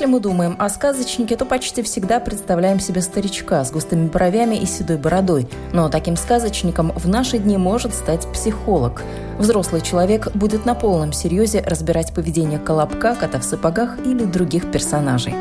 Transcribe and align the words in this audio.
Если 0.00 0.10
мы 0.10 0.20
думаем 0.20 0.56
о 0.58 0.70
сказочнике, 0.70 1.36
то 1.36 1.44
почти 1.44 1.82
всегда 1.82 2.20
представляем 2.20 2.80
себе 2.80 3.02
старичка 3.02 3.62
с 3.62 3.70
густыми 3.70 4.08
бровями 4.08 4.56
и 4.56 4.64
седой 4.64 4.96
бородой. 4.96 5.46
Но 5.74 5.90
таким 5.90 6.16
сказочником 6.16 6.90
в 6.92 7.06
наши 7.06 7.36
дни 7.36 7.58
может 7.58 7.92
стать 7.92 8.26
психолог. 8.32 9.02
Взрослый 9.38 9.82
человек 9.82 10.32
будет 10.32 10.64
на 10.64 10.74
полном 10.74 11.12
серьезе 11.12 11.60
разбирать 11.60 12.14
поведение 12.14 12.58
Колобка, 12.58 13.14
кота 13.14 13.40
в 13.40 13.44
сапогах 13.44 13.98
или 14.02 14.24
других 14.24 14.70
персонажей. 14.70 15.34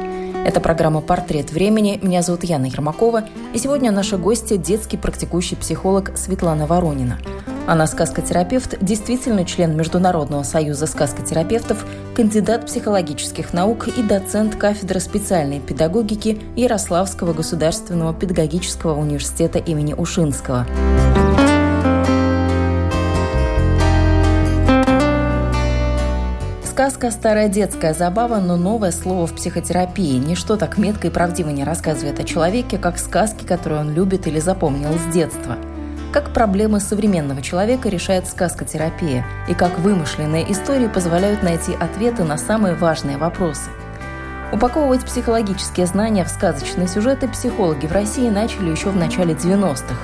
Это 0.45 0.59
программа 0.59 0.99
«Портрет 0.99 1.53
времени». 1.53 1.97
Меня 2.01 2.21
зовут 2.21 2.43
Яна 2.43 2.65
Ермакова. 2.65 3.23
И 3.53 3.59
сегодня 3.59 3.91
наша 3.91 4.17
гостья– 4.17 4.57
детский 4.57 4.97
практикующий 4.97 5.55
психолог 5.55 6.17
Светлана 6.17 6.67
Воронина– 6.67 7.17
она 7.69 7.85
сказкотерапевт, 7.85 8.79
действительно 8.81 9.45
член 9.45 9.77
Международного 9.77 10.41
союза 10.41 10.87
сказкотерапевтов, 10.87 11.85
кандидат 12.15 12.65
психологических 12.65 13.53
наук 13.53 13.87
и 13.87 14.01
доцент 14.01 14.55
кафедры 14.55 14.99
специальной 14.99 15.59
педагогики 15.59 16.41
Ярославского 16.55 17.31
государственного 17.33 18.15
педагогического 18.15 18.99
университета 18.99 19.59
имени 19.59 19.93
Ушинского. 19.93 20.65
Сказка– 26.63 27.11
старая 27.11 27.49
детская 27.49 27.93
забава, 27.93 28.39
но 28.39 28.57
новое 28.57 28.91
слово 28.91 29.27
в 29.27 29.35
психотерапии. 29.35 30.17
Ничто 30.17 30.57
так 30.57 30.79
метко 30.79 31.05
и 31.05 31.11
правдиво 31.11 31.49
не 31.49 31.63
рассказывает 31.63 32.19
о 32.19 32.23
человеке, 32.23 32.79
как 32.79 32.97
сказки, 32.97 33.45
которые 33.45 33.81
он 33.81 33.93
любит 33.93 34.25
или 34.25 34.39
запомнил 34.39 34.89
с 34.97 35.13
детства– 35.13 35.57
как 36.11 36.31
проблемы 36.33 36.79
современного 36.79 37.41
человека 37.41 37.89
решает 37.89 38.27
сказкотерапия 38.27 39.25
и 39.47 39.53
как 39.53 39.79
вымышленные 39.79 40.51
истории 40.51 40.87
позволяют 40.87 41.43
найти 41.43 41.73
ответы 41.73 42.23
на 42.23 42.37
самые 42.37 42.75
важные 42.75 43.17
вопросы. 43.17 43.69
Упаковывать 44.51 45.05
психологические 45.05 45.85
знания 45.85 46.25
в 46.25 46.29
сказочные 46.29 46.87
сюжеты 46.87 47.27
психологи 47.27 47.85
в 47.85 47.91
России 47.91 48.29
начали 48.29 48.71
еще 48.71 48.89
в 48.89 48.95
начале 48.95 49.33
90-х. 49.35 49.95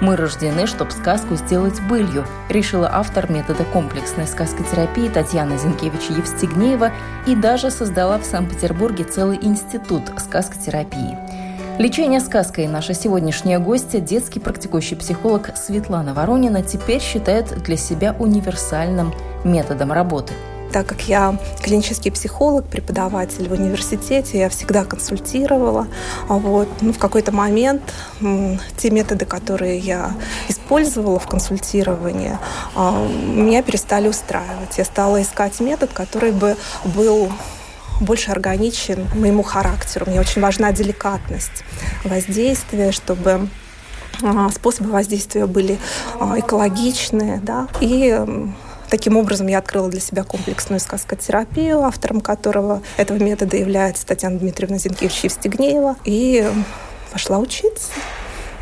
«Мы 0.00 0.16
рождены, 0.16 0.66
чтобы 0.66 0.90
сказку 0.90 1.36
сделать 1.36 1.80
былью», 1.82 2.24
решила 2.48 2.90
автор 2.92 3.30
метода 3.30 3.62
комплексной 3.62 4.26
сказкотерапии 4.26 5.08
Татьяна 5.08 5.56
Зинкевич-Евстигнеева 5.56 6.90
и 7.26 7.36
даже 7.36 7.70
создала 7.70 8.18
в 8.18 8.24
Санкт-Петербурге 8.24 9.04
целый 9.04 9.38
институт 9.40 10.02
сказкотерапии– 10.18 11.16
Лечение 11.78 12.20
сказкой 12.20 12.66
наша 12.68 12.92
сегодняшняя 12.92 13.58
гостья, 13.58 13.98
детский 13.98 14.40
практикующий 14.40 14.96
психолог 14.96 15.56
Светлана 15.56 16.12
Воронина, 16.12 16.62
теперь 16.62 17.00
считает 17.00 17.62
для 17.62 17.78
себя 17.78 18.14
универсальным 18.18 19.12
методом 19.42 19.90
работы 19.90 20.34
так 20.72 20.86
как 20.86 21.02
я 21.02 21.36
клинический 21.60 22.10
психолог, 22.10 22.64
преподаватель 22.64 23.46
в 23.46 23.52
университете, 23.52 24.38
я 24.38 24.48
всегда 24.48 24.84
консультировала. 24.84 25.86
А 26.28 26.34
вот. 26.34 26.66
Ну, 26.80 26.92
в 26.94 26.98
какой-то 26.98 27.30
момент 27.30 27.82
те 28.78 28.90
методы, 28.90 29.26
которые 29.26 29.78
я 29.78 30.12
использовала 30.48 31.18
в 31.18 31.26
консультировании, 31.26 32.38
а, 32.74 33.06
меня 33.06 33.62
перестали 33.62 34.08
устраивать. 34.08 34.78
Я 34.78 34.84
стала 34.84 35.20
искать 35.20 35.60
метод, 35.60 35.90
который 35.92 36.32
бы 36.32 36.56
был 36.84 37.30
больше 38.02 38.30
органичен 38.30 39.06
моему 39.14 39.42
характеру. 39.42 40.06
Мне 40.08 40.20
очень 40.20 40.42
важна 40.42 40.72
деликатность 40.72 41.64
воздействия, 42.04 42.92
чтобы 42.92 43.48
а, 44.22 44.50
способы 44.50 44.90
воздействия 44.90 45.46
были 45.46 45.78
а, 46.20 46.38
экологичные, 46.38 47.40
да, 47.42 47.68
и 47.80 48.20
Таким 48.92 49.16
образом, 49.16 49.46
я 49.46 49.56
открыла 49.56 49.88
для 49.88 50.00
себя 50.00 50.22
комплексную 50.22 50.78
сказкотерапию, 50.78 51.80
автором 51.80 52.20
которого 52.20 52.82
этого 52.98 53.16
метода 53.16 53.56
является 53.56 54.04
Татьяна 54.06 54.38
Дмитриевна 54.38 54.76
Зинкевич-Евстигнеева, 54.76 55.96
и 56.04 56.46
пошла 57.10 57.38
учиться. 57.38 57.90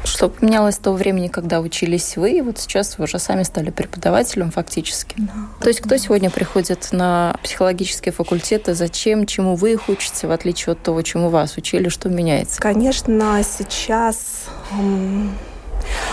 Что 0.04 0.28
поменялось 0.28 0.76
с 0.76 0.78
того 0.78 0.96
времени, 0.96 1.28
когда 1.28 1.60
учились 1.60 2.16
вы, 2.16 2.32
и 2.32 2.40
вот 2.40 2.58
сейчас 2.58 2.98
вы 2.98 3.04
уже 3.04 3.18
сами 3.18 3.42
стали 3.42 3.70
преподавателем 3.70 4.50
фактически? 4.50 5.14
Да. 5.18 5.32
То 5.60 5.68
есть 5.68 5.80
кто 5.80 5.96
сегодня 5.96 6.30
приходит 6.30 6.88
на 6.92 7.36
психологические 7.42 8.12
факультеты, 8.12 8.74
зачем, 8.74 9.26
чему 9.26 9.56
вы 9.56 9.72
их 9.72 9.88
учите, 9.88 10.26
в 10.26 10.30
отличие 10.30 10.72
от 10.72 10.82
того, 10.82 11.02
чему 11.02 11.28
вас 11.28 11.56
учили, 11.56 11.88
что 11.88 12.08
меняется? 12.08 12.60
Конечно, 12.60 13.42
сейчас 13.42 14.46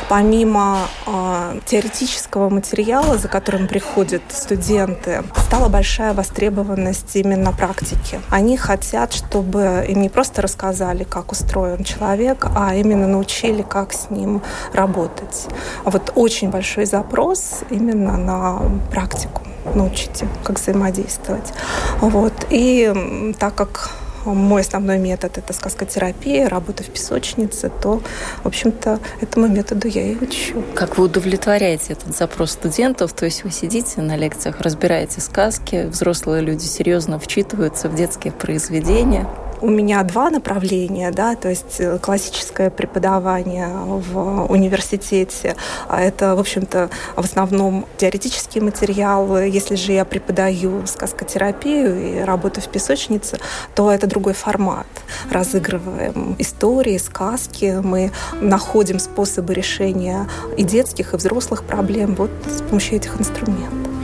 Помимо 0.10 0.88
э, 1.06 1.60
теоретического 1.66 2.50
материала, 2.50 3.18
за 3.18 3.28
которым 3.28 3.68
приходят 3.68 4.22
студенты, 4.30 5.24
стала 5.46 5.70
большая 5.70 6.14
востребованность 6.14 7.16
именно 7.16 7.52
практики. 7.52 8.22
Они 8.30 8.58
хотят, 8.58 9.14
чтобы 9.14 9.86
им 9.88 10.02
не 10.02 10.10
просто 10.10 10.42
рассказали, 10.42 11.04
как 11.04 11.32
устроен 11.32 11.84
человек, 11.84 12.48
а 12.56 12.76
именно 12.76 13.08
научили, 13.08 13.62
как 13.62 13.94
с 13.94 14.10
ним 14.10 14.42
работать. 14.74 15.48
Вот 15.84 16.12
очень 16.16 16.50
большой 16.50 16.86
запрос 16.86 17.62
именно 17.70 18.18
на 18.18 18.62
практику 18.92 19.42
научите, 19.76 20.28
как 20.44 20.60
взаимодействовать. 20.60 21.54
Вот. 22.02 22.34
И 22.50 23.34
так 23.40 23.56
как 23.56 23.92
мой 24.34 24.62
основной 24.62 24.98
метод– 24.98 25.38
это 25.40 25.54
сказкотерапия, 25.54 26.50
работа 26.50 26.84
в 26.84 26.88
песочнице, 26.88 27.72
то, 27.82 28.02
в 28.44 28.48
общем-то, 28.48 29.00
этому 29.22 29.48
методу 29.48 29.88
я 29.88 30.04
и 30.04 30.16
учу. 30.16 30.64
Как 30.76 30.98
вы 30.98 31.06
удовлетворяете 31.06 31.94
этот 31.94 32.16
запрос 32.16 32.52
студентов? 32.52 33.14
То 33.14 33.26
есть 33.26 33.44
вы 33.44 33.52
сидите 33.52 34.02
на 34.02 34.16
лекциях, 34.16 34.62
разбираете 34.62 35.22
сказки, 35.22 35.88
взрослые 35.88 36.42
люди 36.42 36.66
серьезно 36.66 37.20
вчитываются 37.20 37.90
в 37.90 37.96
детские 37.96 38.34
произведения– 38.34 39.28
у 39.62 39.70
меня 39.70 40.04
два 40.04 40.30
направления, 40.30 41.12
да, 41.12 41.36
то 41.36 41.50
есть 41.50 41.80
э, 41.80 41.98
классическое 42.00 42.70
преподавание 42.70 43.68
в 43.68 44.46
университете. 44.52 45.56
А 45.88 46.02
это, 46.02 46.36
в 46.36 46.40
общем-то, 46.40 46.90
в 47.16 47.24
основном 47.24 47.86
теоретические 47.98 48.64
материалы. 48.64 49.50
Если 49.50 49.76
же 49.76 49.94
я 49.94 50.06
преподаю 50.06 50.86
сказкотерапию 50.86 52.20
и 52.20 52.24
работаю 52.24 52.64
в 52.64 52.68
песочнице, 52.70 53.40
то 53.76 53.92
это 53.92 54.08
другой 54.08 54.34
формат. 54.34 54.88
Разыгрываем 55.32 56.36
истории, 56.40 56.98
сказки, 56.98 57.80
мы 57.84 58.12
находим 58.42 59.00
способы 59.00 59.54
решения 59.54 60.28
и 60.58 60.64
детских, 60.64 61.14
и 61.14 61.18
взрослых 61.18 61.64
проблем 61.64 62.16
вот 62.16 62.32
с 62.48 62.62
помощью 62.62 62.98
этих 62.98 63.20
инструментов. 63.20 63.97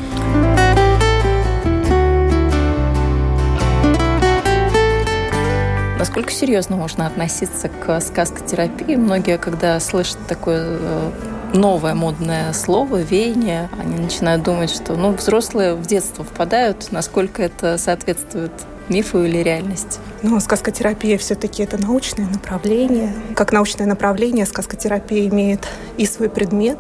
Насколько 6.04 6.32
серьезно 6.34 6.76
можно 6.76 7.08
относиться 7.08 7.70
к 7.70 8.02
сказкотерапии? 8.02 8.98
Многие, 8.98 9.38
когда 9.38 9.80
слышат 9.80 10.18
такое 10.28 10.78
э, 10.78 11.12
новое 11.54 11.96
модное 11.96 12.52
слово, 12.52 12.98
веяние, 12.98 13.70
они 13.80 14.02
начинают 14.02 14.44
думать, 14.44 14.70
что 14.70 14.98
ну, 14.98 15.14
взрослые 15.14 15.76
в 15.76 15.86
детство 15.86 16.26
впадают, 16.26 16.92
насколько 16.92 17.42
это 17.42 17.78
соответствует 17.78 18.52
мифу 18.90 19.24
или 19.24 19.38
реальности? 19.38 20.00
Ну, 20.24 20.38
сказкотерапия 20.42 21.18
все-таки 21.18 21.64
это 21.64 21.82
научное 21.82 22.28
направление. 22.28 23.14
Как 23.34 23.54
научное 23.54 23.88
направление 23.88 24.46
сказкотерапия 24.46 25.30
имеет 25.30 25.66
и 25.96 26.06
свой 26.06 26.28
предмет, 26.28 26.80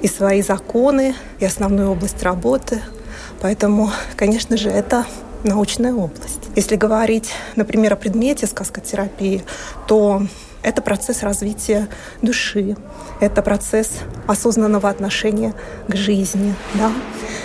и 0.00 0.08
свои 0.08 0.40
законы, 0.40 1.14
и 1.38 1.44
основную 1.44 1.90
область 1.90 2.22
работы. 2.22 2.80
Поэтому, 3.42 3.90
конечно 4.16 4.56
же, 4.56 4.70
это 4.70 5.04
научная 5.44 5.94
область. 5.94 6.48
Если 6.56 6.76
говорить, 6.76 7.32
например, 7.56 7.92
о 7.92 7.96
предмете 7.96 8.46
сказкотерапии, 8.46 9.42
то 9.86 10.22
это 10.62 10.82
процесс 10.82 11.22
развития 11.22 11.88
души, 12.20 12.76
это 13.20 13.42
процесс 13.42 13.90
осознанного 14.26 14.88
отношения 14.88 15.54
к 15.86 15.94
жизни. 15.94 16.54
Да? 16.74 16.92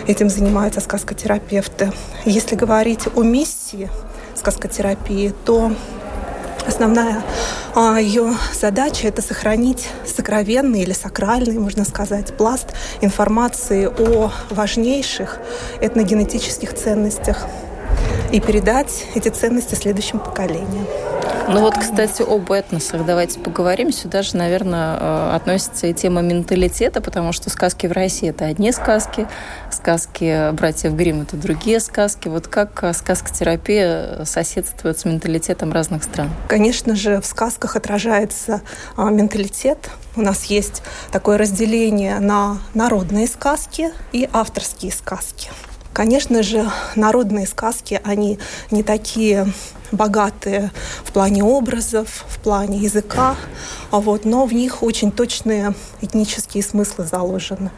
Этим 0.07 0.29
занимаются 0.29 0.81
сказкотерапевты. 0.81 1.91
Если 2.25 2.55
говорить 2.55 3.07
о 3.15 3.23
миссии 3.23 3.89
сказкотерапии, 4.35 5.33
то 5.45 5.71
Основная 6.65 7.21
а, 7.75 7.99
ее 7.99 8.35
задача– 8.53 9.07
это 9.09 9.21
сохранить 9.21 9.89
сокровенный 10.05 10.83
или 10.83 10.93
сакральный, 10.93 11.57
можно 11.59 11.83
сказать, 11.83 12.37
пласт 12.37 12.73
информации 13.01 13.87
о 13.87 14.31
важнейших 14.49 15.39
этногенетических 15.81 16.73
ценностях 16.73 17.47
и 18.31 18.39
передать 18.39 19.05
эти 19.15 19.29
ценности 19.29 19.75
следующим 19.75 20.19
поколениям. 20.19 20.87
Ну 21.49 21.59
вот, 21.59 21.77
кстати, 21.77 22.21
об 22.21 22.51
этносах 22.51 23.05
давайте 23.05 23.39
поговорим. 23.39 23.91
Сюда 23.91 24.21
же, 24.21 24.37
наверное, 24.37 24.97
э, 24.99 25.35
относится 25.35 25.87
и 25.87 25.93
тема 25.93 26.21
менталитета, 26.21 27.01
потому 27.01 27.33
что 27.33 27.49
сказки 27.49 27.85
в 27.85 27.91
России– 27.91 28.29
это 28.31 28.45
одни 28.45 28.71
сказки, 28.71 29.27
сказки 29.69 30.51
братьев 30.53 30.93
Гримм– 30.93 31.21
это 31.23 31.35
другие 31.35 31.79
сказки. 31.79 32.29
Вот 32.29 32.47
как 32.47 32.83
э, 32.83 32.93
сказкотерапия 32.93 34.23
соседствует 34.23 34.97
с 34.97 35.05
менталитетом 35.05 35.73
разных 35.73 36.03
стран? 36.03 36.29
Конечно 36.47 36.95
же, 36.95 37.19
в 37.19 37.25
сказках 37.25 37.75
отражается 37.75 38.61
а, 38.95 39.09
менталитет. 39.09 39.89
У 40.15 40.21
нас 40.21 40.45
есть 40.45 40.81
такое 41.11 41.37
разделение 41.37 42.19
на 42.19 42.59
народные 42.73 43.27
сказки 43.27 43.91
и 44.13 44.29
авторские 44.31 44.91
сказки. 44.91 45.49
Конечно 45.93 46.41
же, 46.41 46.69
народные 46.95 47.45
сказки, 47.45 48.01
они 48.03 48.39
не 48.71 48.81
такие 48.81 49.47
богатые 49.91 50.71
в 51.03 51.11
плане 51.11 51.43
образов, 51.43 52.25
в 52.27 52.39
плане 52.39 52.79
языка, 52.79 53.35
а 53.91 53.99
вот, 53.99 54.25
но 54.25 54.45
в 54.45 54.53
них 54.53 54.81
очень 54.81 55.11
точные 55.11 55.75
этнические 56.01 56.63
смыслы 56.63 57.05
заложены. 57.05 57.69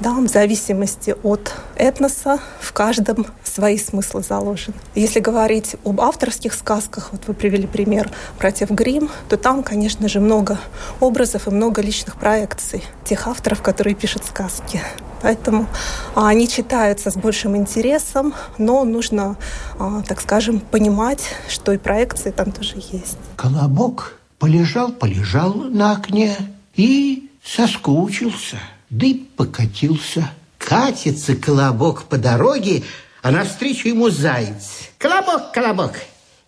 Да, 0.00 0.14
в 0.14 0.26
зависимости 0.26 1.14
от 1.22 1.54
этноса 1.76 2.40
в 2.58 2.72
каждом 2.72 3.26
свои 3.44 3.78
смыслы 3.78 4.22
заложены. 4.22 4.74
Если 4.96 5.20
говорить 5.20 5.76
об 5.84 6.00
авторских 6.00 6.54
сказках, 6.54 7.10
вот 7.12 7.28
вы 7.28 7.34
привели 7.34 7.68
пример 7.68 8.10
«Братьев 8.38 8.70
Грим, 8.70 9.10
то 9.28 9.36
там, 9.36 9.62
конечно 9.62 10.08
же, 10.08 10.18
много 10.18 10.58
образов 10.98 11.46
и 11.46 11.50
много 11.50 11.82
личных 11.82 12.16
проекций 12.16 12.82
тех 13.04 13.28
авторов, 13.28 13.62
которые 13.62 13.94
пишут 13.94 14.24
сказки. 14.24 14.82
Поэтому 15.22 15.66
а, 16.14 16.28
они 16.28 16.48
читаются 16.48 17.10
с 17.10 17.16
большим 17.16 17.56
интересом, 17.56 18.34
но 18.58 18.84
нужно, 18.84 19.36
а, 19.78 20.02
так 20.02 20.20
скажем, 20.20 20.60
понимать, 20.60 21.22
что 21.48 21.72
и 21.72 21.78
проекции 21.78 22.30
там 22.30 22.52
тоже 22.52 22.76
есть. 22.76 23.18
Колобок 23.36 24.18
полежал-полежал 24.38 25.54
на 25.54 25.92
окне 25.92 26.36
и 26.74 27.30
соскучился, 27.44 28.58
да 28.88 29.06
и 29.06 29.14
покатился. 29.14 30.30
Катится 30.58 31.36
колобок 31.36 32.04
по 32.04 32.18
дороге, 32.18 32.82
а 33.22 33.30
навстречу 33.30 33.88
ему 33.88 34.10
заяц. 34.10 34.90
«Колобок, 34.98 35.52
колобок, 35.52 35.92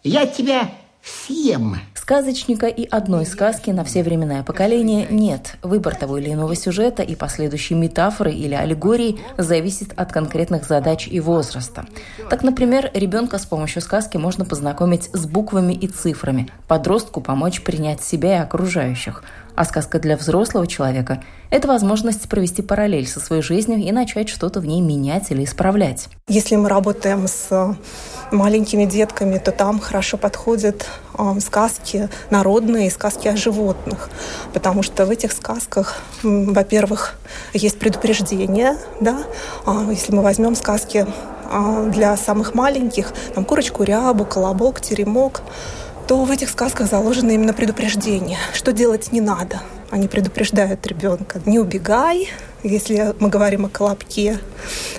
я 0.05 0.27
тебя 0.27 0.71
съем!» 1.05 1.77
Сказочника 1.95 2.67
и 2.67 2.85
одной 2.85 3.25
сказки 3.25 3.71
на 3.71 3.85
все 3.85 4.03
времена 4.03 4.41
и 4.41 4.43
поколения 4.43 5.07
нет. 5.09 5.55
Выбор 5.63 5.95
того 5.95 6.19
или 6.19 6.33
иного 6.33 6.57
сюжета 6.57 7.05
и 7.05 7.15
последующей 7.15 7.77
метафоры 7.77 8.33
или 8.33 8.55
аллегории 8.55 9.21
зависит 9.39 9.93
от 9.97 10.11
конкретных 10.11 10.65
задач 10.65 11.07
и 11.07 11.21
возраста. 11.21 11.87
Так, 12.29 12.43
например, 12.43 12.91
ребенка 12.93 13.39
с 13.39 13.47
помощью 13.47 13.83
сказки 13.83 14.17
можно 14.17 14.45
познакомить 14.45 15.11
с 15.13 15.27
буквами 15.27 15.75
и 15.75 15.87
цифрами, 15.87 16.51
подростку 16.67 17.21
помочь 17.21 17.63
принять 17.63 18.03
себя 18.03 18.39
и 18.39 18.43
окружающих. 18.43 19.23
А 19.63 19.65
сказка 19.65 20.01
для 20.01 20.17
взрослого 20.17 20.67
человека– 20.67 21.23
это 21.51 21.69
возможность 21.69 22.29
провести 22.29 22.63
параллель 22.63 23.07
со 23.07 23.21
своей 23.21 23.43
жизнью 23.43 23.79
и 23.79 23.93
начать 23.93 24.29
что-то 24.29 24.59
в 24.59 24.67
ней 24.67 24.81
менять 24.81 25.31
или 25.31 25.45
исправлять. 25.45 26.09
Если 26.27 26.57
мы 26.57 26.69
работаем 26.69 27.29
с 27.29 27.77
маленькими 28.33 28.87
детками, 28.87 29.39
то 29.39 29.53
там 29.53 29.79
хорошо 29.79 30.17
подходят 30.17 30.89
э, 31.17 31.39
сказки 31.39 32.09
народные, 32.31 32.91
сказки 32.91 33.29
о 33.29 33.37
животных, 33.37 34.11
потому 34.53 34.83
что 34.83 35.07
в 35.07 35.11
этих 35.11 35.31
сказках, 35.31 36.03
во-первых, 36.25 37.15
есть 37.53 37.79
предупреждение, 37.79 38.79
да, 39.01 39.23
а 39.65 39.87
если 39.91 40.13
мы 40.13 40.25
возьмем 40.25 40.57
сказки 40.57 41.07
а, 41.45 41.85
для 41.85 42.17
самых 42.17 42.55
маленьких, 42.55 43.13
там 43.37 43.45
курочку 43.45 43.85
рябу, 43.85 44.25
колобок, 44.25 44.81
теремок, 44.81 45.43
то 46.07 46.25
в 46.25 46.31
этих 46.31 46.51
сказках 46.51 46.89
заложено 46.89 47.31
именно 47.31 47.53
предупреждение, 47.53 48.39
что 48.53 48.73
делать 48.73 49.13
не 49.13 49.21
надо. 49.21 49.61
Они 49.91 50.09
предупреждают 50.09 50.87
ребенка, 50.87 51.41
не 51.45 51.59
убегай, 51.59 52.31
если 52.63 53.15
мы 53.19 53.29
говорим 53.29 53.67
о 53.67 53.69
колобке. 53.69 54.39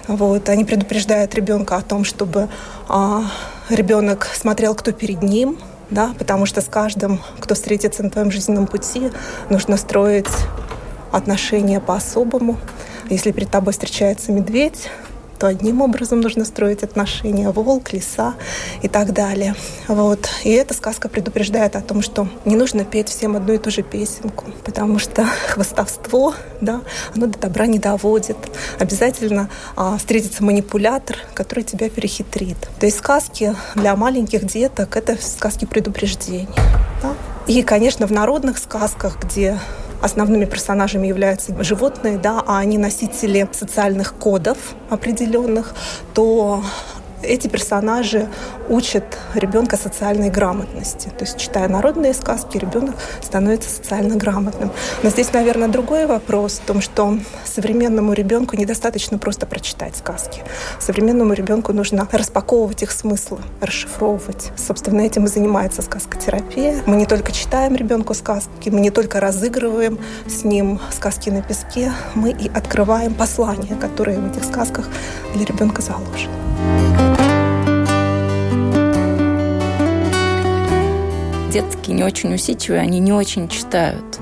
Вот, 0.07 0.49
они 0.49 0.65
предупреждают 0.65 1.33
ребенка 1.35 1.77
о 1.77 1.81
том, 1.81 2.03
чтобы 2.03 2.47
а, 2.87 3.23
ребенок 3.69 4.29
смотрел, 4.33 4.75
кто 4.75 4.91
перед 4.91 5.23
ним, 5.23 5.57
да, 5.89 6.13
потому 6.17 6.45
что 6.45 6.61
с 6.61 6.65
каждым, 6.65 7.21
кто 7.39 7.55
встретится 7.55 8.03
на 8.03 8.09
твоем 8.09 8.31
жизненном 8.31 8.67
пути, 8.67 9.11
нужно 9.49 9.77
строить 9.77 10.29
отношения 11.11 11.79
по-особому. 11.79 12.57
Если 13.09 13.31
перед 13.31 13.49
тобой 13.49 13.73
встречается 13.73 14.31
медведь, 14.31 14.89
что 15.43 15.49
одним 15.49 15.81
образом 15.81 16.21
нужно 16.21 16.45
строить 16.45 16.83
отношения, 16.83 17.49
волк, 17.49 17.91
лиса 17.91 18.35
и 18.81 18.87
так 18.87 19.11
далее. 19.11 19.55
Вот. 19.89 20.29
И 20.45 20.51
эта 20.51 20.73
сказка 20.73 21.09
предупреждает 21.09 21.75
о 21.75 21.81
том, 21.81 22.01
что 22.01 22.29
не 22.45 22.55
нужно 22.55 22.85
петь 22.85 23.09
всем 23.09 23.35
одну 23.35 23.51
и 23.51 23.57
ту 23.57 23.69
же 23.69 23.81
песенку, 23.81 24.45
потому 24.63 24.99
что 24.99 25.25
хвостовство, 25.49 26.33
да, 26.61 26.79
оно 27.13 27.27
до 27.27 27.37
добра 27.37 27.65
не 27.65 27.77
доводит. 27.77 28.37
Обязательно 28.79 29.49
а, 29.75 29.97
встретится 29.97 30.45
манипулятор, 30.45 31.17
который 31.33 31.65
тебя 31.65 31.89
перехитрит. 31.89 32.57
То 32.79 32.85
есть 32.85 32.99
сказки 32.99 33.53
для 33.75 33.97
маленьких 33.97 34.45
деток— 34.45 34.95
это 34.95 35.17
сказки 35.21 35.65
предупреждения. 35.65 36.47
Да? 37.01 37.15
И, 37.47 37.63
конечно, 37.63 38.07
в 38.07 38.11
народных 38.11 38.57
сказках, 38.57 39.17
где 39.21 39.59
основными 40.03 40.45
персонажами 40.45 41.07
являются 41.07 41.63
животные, 41.63 42.17
да, 42.17 42.43
а 42.45 42.59
они 42.59 42.77
носители 42.77 43.47
социальных 43.53 44.13
кодов 44.15 44.57
определенных, 44.89 45.73
то 46.13 46.61
эти 47.23 47.47
персонажи 47.47 48.27
учат 48.69 49.17
ребенка 49.33 49.77
социальной 49.77 50.29
грамотности. 50.29 51.09
То 51.09 51.25
есть, 51.25 51.37
читая 51.37 51.67
народные 51.67 52.13
сказки, 52.13 52.57
ребенок 52.57 52.95
становится 53.21 53.69
социально 53.69 54.15
грамотным. 54.15 54.71
Но 55.01 55.09
здесь, 55.09 55.33
наверное, 55.33 55.67
другой 55.67 56.05
вопрос 56.05 56.59
в 56.63 56.65
том, 56.65 56.81
что 56.81 57.17
современному 57.45 58.13
ребенку 58.13 58.55
недостаточно 58.55 59.17
просто 59.17 59.45
прочитать 59.45 59.95
сказки. 59.95 60.43
Современному 60.79 61.33
ребенку 61.33 61.73
нужно 61.73 62.07
распаковывать 62.11 62.83
их 62.83 62.91
смыслы, 62.91 63.39
расшифровывать. 63.61 64.51
Собственно, 64.55 65.01
этим 65.01 65.25
и 65.25 65.27
занимается 65.27 65.81
сказкотерапия. 65.81 66.81
Мы 66.85 66.95
не 66.95 67.05
только 67.05 67.31
читаем 67.31 67.75
ребенку 67.75 68.13
сказки, 68.13 68.69
мы 68.69 68.79
не 68.79 68.91
только 68.91 69.19
разыгрываем 69.19 69.99
с 70.27 70.43
ним 70.43 70.79
сказки 70.91 71.29
на 71.29 71.41
песке, 71.41 71.91
мы 72.15 72.31
и 72.31 72.49
открываем 72.49 73.13
послания, 73.13 73.75
которые 73.75 74.19
в 74.19 74.31
этих 74.31 74.43
сказках 74.43 74.87
для 75.33 75.45
ребенка 75.45 75.81
заложены. 75.81 77.12
Детки 81.53 81.91
не 81.91 82.03
очень 82.03 82.33
усидчивые, 82.33 82.81
они 82.81 82.97
не 82.97 83.13
очень 83.13 83.47
читают. 83.47 84.17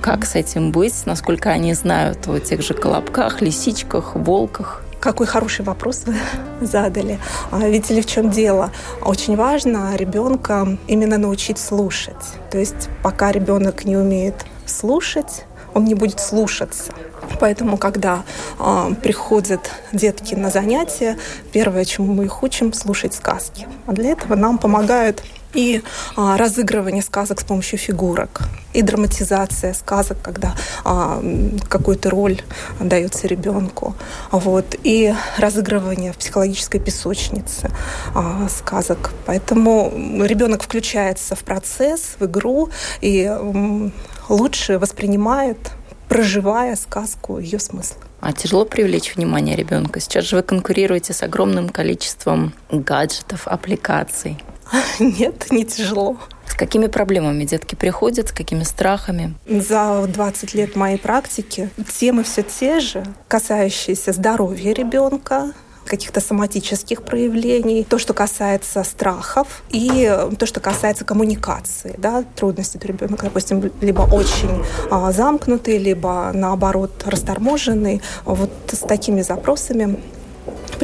Как 0.00 0.26
с 0.26 0.34
этим 0.34 0.72
быть? 0.72 1.06
Насколько 1.06 1.50
они 1.50 1.72
знают 1.72 2.26
о 2.26 2.40
тех 2.40 2.62
же 2.62 2.74
колобках, 2.74 3.40
лисичках, 3.40 4.16
волках? 4.16 4.82
Какой 4.98 5.28
хороший 5.28 5.64
вопрос 5.64 6.02
вы 6.04 6.16
задали. 6.66 7.20
А 7.52 7.60
видите 7.60 7.94
ли, 7.94 8.02
в 8.02 8.06
чем 8.06 8.28
дело? 8.28 8.72
Очень 9.02 9.36
важно 9.36 9.94
ребенка 9.94 10.76
именно 10.88 11.16
научить 11.16 11.58
слушать. 11.58 12.16
То 12.50 12.58
есть 12.58 12.88
пока 13.04 13.30
ребенок 13.30 13.84
не 13.84 13.96
умеет 13.96 14.44
слушать, 14.66 15.44
он 15.74 15.84
не 15.84 15.94
будет 15.94 16.18
слушаться. 16.18 16.92
Поэтому, 17.38 17.76
когда 17.76 18.24
э, 18.58 18.94
приходят 19.00 19.70
детки 19.92 20.34
на 20.34 20.50
занятия, 20.50 21.18
первое, 21.52 21.84
чему 21.84 22.14
мы 22.14 22.24
их 22.24 22.42
учим, 22.42 22.72
слушать 22.72 23.14
сказки. 23.14 23.68
А 23.86 23.92
для 23.92 24.10
этого 24.10 24.34
нам 24.34 24.58
помогают 24.58 25.22
и 25.54 25.82
а, 26.16 26.36
разыгрывание 26.36 27.02
сказок 27.02 27.40
с 27.40 27.44
помощью 27.44 27.78
фигурок, 27.78 28.42
и 28.72 28.82
драматизация 28.82 29.72
сказок, 29.74 30.18
когда 30.22 30.54
а, 30.84 31.22
какую-то 31.68 32.10
роль 32.10 32.42
дается 32.80 33.26
ребенку, 33.26 33.94
вот, 34.30 34.76
и 34.82 35.14
разыгрывание 35.38 36.12
в 36.12 36.18
психологической 36.18 36.80
песочнице 36.80 37.70
а, 38.14 38.48
сказок. 38.48 39.12
Поэтому 39.26 39.92
ребенок 40.24 40.62
включается 40.62 41.34
в 41.36 41.44
процесс, 41.44 42.16
в 42.18 42.24
игру 42.26 42.70
и 43.00 43.22
м, 43.24 43.92
лучше 44.28 44.78
воспринимает 44.78 45.58
проживая 46.08 46.76
сказку, 46.76 47.38
ее 47.38 47.58
смысл. 47.58 47.94
А 48.20 48.32
тяжело 48.32 48.64
привлечь 48.64 49.16
внимание 49.16 49.56
ребенка? 49.56 50.00
Сейчас 50.00 50.24
же 50.24 50.36
вы 50.36 50.42
конкурируете 50.42 51.12
с 51.12 51.22
огромным 51.22 51.68
количеством 51.68 52.54
гаджетов, 52.70 53.48
аппликаций. 53.48 54.38
Нет, 54.98 55.50
не 55.50 55.64
тяжело. 55.64 56.16
С 56.46 56.54
какими 56.54 56.86
проблемами 56.86 57.44
детки 57.44 57.74
приходят, 57.74 58.28
с 58.28 58.32
какими 58.32 58.62
страхами? 58.62 59.34
За 59.46 60.06
20 60.06 60.54
лет 60.54 60.76
моей 60.76 60.98
практики 60.98 61.70
темы 61.98 62.22
все 62.22 62.42
те 62.42 62.80
же, 62.80 63.04
касающиеся 63.28 64.12
здоровья 64.12 64.72
ребенка, 64.72 65.52
каких-то 65.84 66.20
соматических 66.20 67.02
проявлений, 67.02 67.84
то, 67.84 67.98
что 67.98 68.14
касается 68.14 68.82
страхов 68.84 69.62
и 69.70 70.10
то, 70.38 70.46
что 70.46 70.60
касается 70.60 71.04
коммуникации, 71.04 71.94
да, 71.98 72.24
трудности 72.36 72.78
ребенка, 72.82 73.24
допустим, 73.24 73.70
либо 73.80 74.02
очень 74.02 74.64
а, 74.90 75.12
замкнутый, 75.12 75.78
либо 75.78 76.30
наоборот 76.32 77.02
расторможенный. 77.04 78.00
Вот 78.24 78.50
с 78.72 78.78
такими 78.78 79.22
запросами 79.22 79.98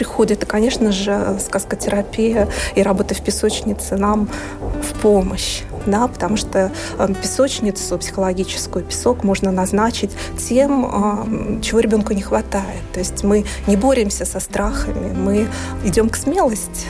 приходит. 0.01 0.43
И, 0.45 0.47
конечно 0.47 0.93
же, 0.93 1.37
сказкотерапия 1.47 2.49
и 2.75 2.83
работа 2.83 3.15
в 3.15 3.21
песочнице 3.21 3.97
нам 3.97 4.31
в 4.61 4.99
помощь. 5.03 5.61
да, 5.85 6.09
потому 6.09 6.39
что 6.39 6.73
э, 6.99 7.15
песочницу 7.23 7.99
психологическую, 7.99 8.83
песок 8.83 9.25
можно 9.25 9.53
назначить 9.53 10.11
тем, 10.49 11.61
чего 11.61 11.81
ребенку 11.81 12.15
не 12.15 12.23
хватает. 12.23 12.83
То 12.95 13.01
есть 13.01 13.25
мы 13.25 13.45
не 13.67 13.77
боремся 13.77 14.25
со 14.25 14.41
страхами, 14.41 15.13
мы 15.13 15.47
идем 15.85 16.09
к 16.09 16.17
смелости. 16.17 16.87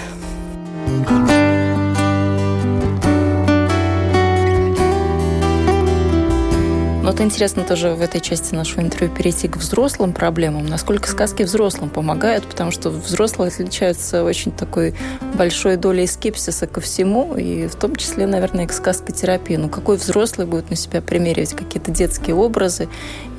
Вот 7.10 7.20
интересно 7.20 7.64
тоже 7.64 7.94
в 7.94 8.02
этой 8.02 8.20
части 8.20 8.54
нашего 8.54 8.82
интервью 8.82 9.12
перейти 9.12 9.48
к 9.48 9.56
взрослым 9.56 10.12
проблемам. 10.12 10.66
Насколько 10.66 11.08
сказки 11.08 11.42
взрослым 11.42 11.90
помогают, 11.90 12.46
потому 12.46 12.70
что 12.70 12.88
взрослые 12.88 13.48
отличаются 13.48 14.22
очень 14.22 14.52
такой 14.52 14.94
большой 15.34 15.76
долей 15.76 16.06
скепсиса 16.06 16.68
ко 16.68 16.80
всему, 16.80 17.34
и 17.34 17.66
в 17.66 17.74
том 17.74 17.96
числе, 17.96 18.28
наверное, 18.28 18.62
и 18.62 18.68
к 18.68 18.72
сказкотерапии. 18.72 19.56
Ну, 19.56 19.68
какой 19.68 19.96
взрослый 19.96 20.46
будет 20.46 20.70
на 20.70 20.76
себя 20.76 21.02
примеривать 21.02 21.54
какие-то 21.54 21.90
детские 21.90 22.36
образы 22.36 22.88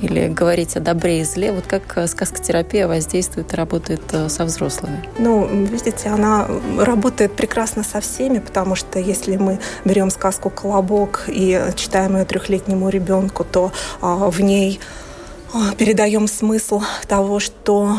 или 0.02 0.28
говорить 0.28 0.76
о 0.76 0.80
добре 0.80 1.22
и 1.22 1.24
зле? 1.24 1.50
Вот 1.50 1.64
как 1.66 1.96
э, 1.96 2.06
сказкотерапия 2.08 2.86
воздействует 2.86 3.54
и 3.54 3.56
работает 3.56 4.02
э, 4.12 4.28
со 4.28 4.44
взрослыми? 4.44 5.02
Ну, 5.18 5.46
видите, 5.46 6.10
она 6.10 6.46
работает 6.78 7.32
прекрасно 7.32 7.84
со 7.84 8.02
всеми, 8.02 8.40
потому 8.40 8.74
что 8.74 8.98
если 8.98 9.38
мы 9.38 9.60
берем 9.86 10.10
сказку 10.10 10.50
«Колобок» 10.50 11.24
и 11.28 11.58
читаем 11.74 12.18
ее 12.18 12.26
трехлетнему 12.26 12.90
ребенку, 12.90 13.44
то 13.44 13.61
а, 14.00 14.30
в 14.30 14.40
ней 14.40 14.80
а, 15.52 15.74
передаем 15.74 16.26
смысл 16.26 16.82
того, 17.06 17.38
что 17.38 17.96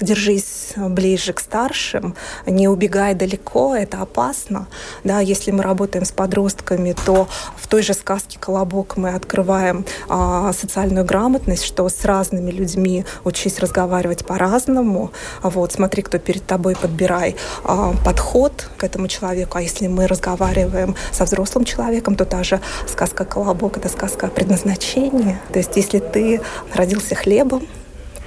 держись 0.00 0.65
ближе 0.76 1.32
к 1.32 1.40
старшим, 1.40 2.14
не 2.46 2.68
убегай 2.68 3.14
далеко, 3.14 3.74
это 3.74 4.02
опасно. 4.02 4.66
Да, 5.04 5.20
если 5.20 5.50
мы 5.50 5.62
работаем 5.62 6.04
с 6.04 6.12
подростками, 6.12 6.94
то 7.04 7.28
в 7.56 7.66
той 7.66 7.82
же 7.82 7.94
сказке 7.94 8.38
«Колобок» 8.38 8.96
мы 8.96 9.10
открываем 9.10 9.84
э, 10.08 10.52
социальную 10.58 11.04
грамотность, 11.04 11.64
что 11.64 11.88
с 11.88 12.04
разными 12.04 12.50
людьми 12.50 13.04
учись 13.24 13.58
разговаривать 13.58 14.24
по-разному. 14.26 15.12
Вот, 15.42 15.72
смотри, 15.72 16.02
кто 16.02 16.18
перед 16.18 16.46
тобой, 16.46 16.76
подбирай 16.76 17.36
э, 17.64 17.92
подход 18.04 18.68
к 18.76 18.84
этому 18.84 19.08
человеку. 19.08 19.58
А 19.58 19.62
если 19.62 19.86
мы 19.86 20.06
разговариваем 20.06 20.94
со 21.12 21.24
взрослым 21.24 21.64
человеком, 21.64 22.16
то 22.16 22.24
та 22.24 22.44
же 22.44 22.60
сказка 22.86 23.24
«Колобок»— 23.24 23.76
это 23.78 23.88
сказка 23.88 24.26
о 24.26 24.30
предназначении. 24.30 25.38
То 25.52 25.58
есть 25.58 25.76
если 25.76 25.98
ты 25.98 26.40
родился 26.74 27.14
хлебом, 27.14 27.62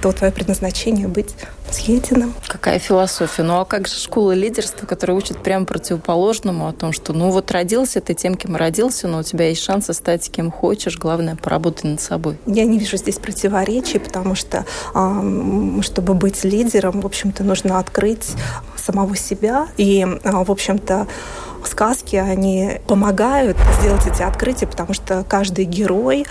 то 0.00 0.12
твое 0.12 0.32
предназначение 0.32 1.08
быть 1.08 1.34
съеденным. 1.70 2.34
Какая 2.46 2.78
философия? 2.78 3.42
Ну 3.42 3.60
а 3.60 3.64
как 3.64 3.86
же 3.86 3.94
школа 3.94 4.32
лидерства, 4.32 4.86
которая 4.86 5.16
учит 5.16 5.42
прямо 5.42 5.66
противоположному 5.66 6.66
о 6.66 6.72
том, 6.72 6.92
что 6.92 7.12
ну 7.12 7.30
вот 7.30 7.50
родился 7.50 8.00
ты 8.00 8.14
тем, 8.14 8.34
кем 8.34 8.56
родился, 8.56 9.08
но 9.08 9.18
у 9.18 9.22
тебя 9.22 9.48
есть 9.48 9.62
шансы 9.62 9.92
стать 9.92 10.30
кем 10.30 10.50
хочешь, 10.50 10.98
главное 10.98 11.36
поработать 11.36 11.84
над 11.84 12.00
собой. 12.00 12.38
Я 12.46 12.64
не 12.64 12.78
вижу 12.78 12.96
здесь 12.96 13.18
противоречий, 13.18 13.98
потому 13.98 14.34
что 14.34 14.64
чтобы 15.82 16.14
быть 16.14 16.44
лидером, 16.44 17.00
в 17.00 17.06
общем-то, 17.06 17.44
нужно 17.44 17.78
открыть 17.78 18.32
самого 18.76 19.14
себя 19.16 19.68
и, 19.76 20.06
а, 20.24 20.44
в 20.44 20.50
общем-то, 20.50 21.06
сказки, 21.64 22.16
они 22.16 22.80
помогают 22.86 23.56
сделать 23.80 24.06
эти 24.06 24.22
открытия, 24.22 24.66
потому 24.66 24.94
что 24.94 25.24
каждый 25.28 25.66
герой, 25.66 26.26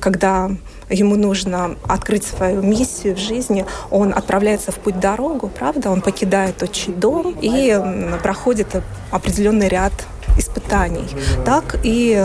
когда 0.00 0.50
ему 0.90 1.16
нужно 1.16 1.76
открыть 1.86 2.24
свою 2.24 2.62
миссию 2.62 3.16
в 3.16 3.18
жизни, 3.18 3.66
он 3.90 4.12
отправляется 4.12 4.72
в 4.72 4.76
путь-дорогу, 4.76 5.48
правда, 5.48 5.90
он 5.90 6.00
покидает 6.00 6.62
отчий 6.62 6.92
дом 6.92 7.36
и 7.40 7.80
проходит 8.22 8.68
определенный 9.10 9.68
ряд 9.68 9.92
испытаний. 10.38 11.08
Так 11.44 11.78
и 11.82 12.22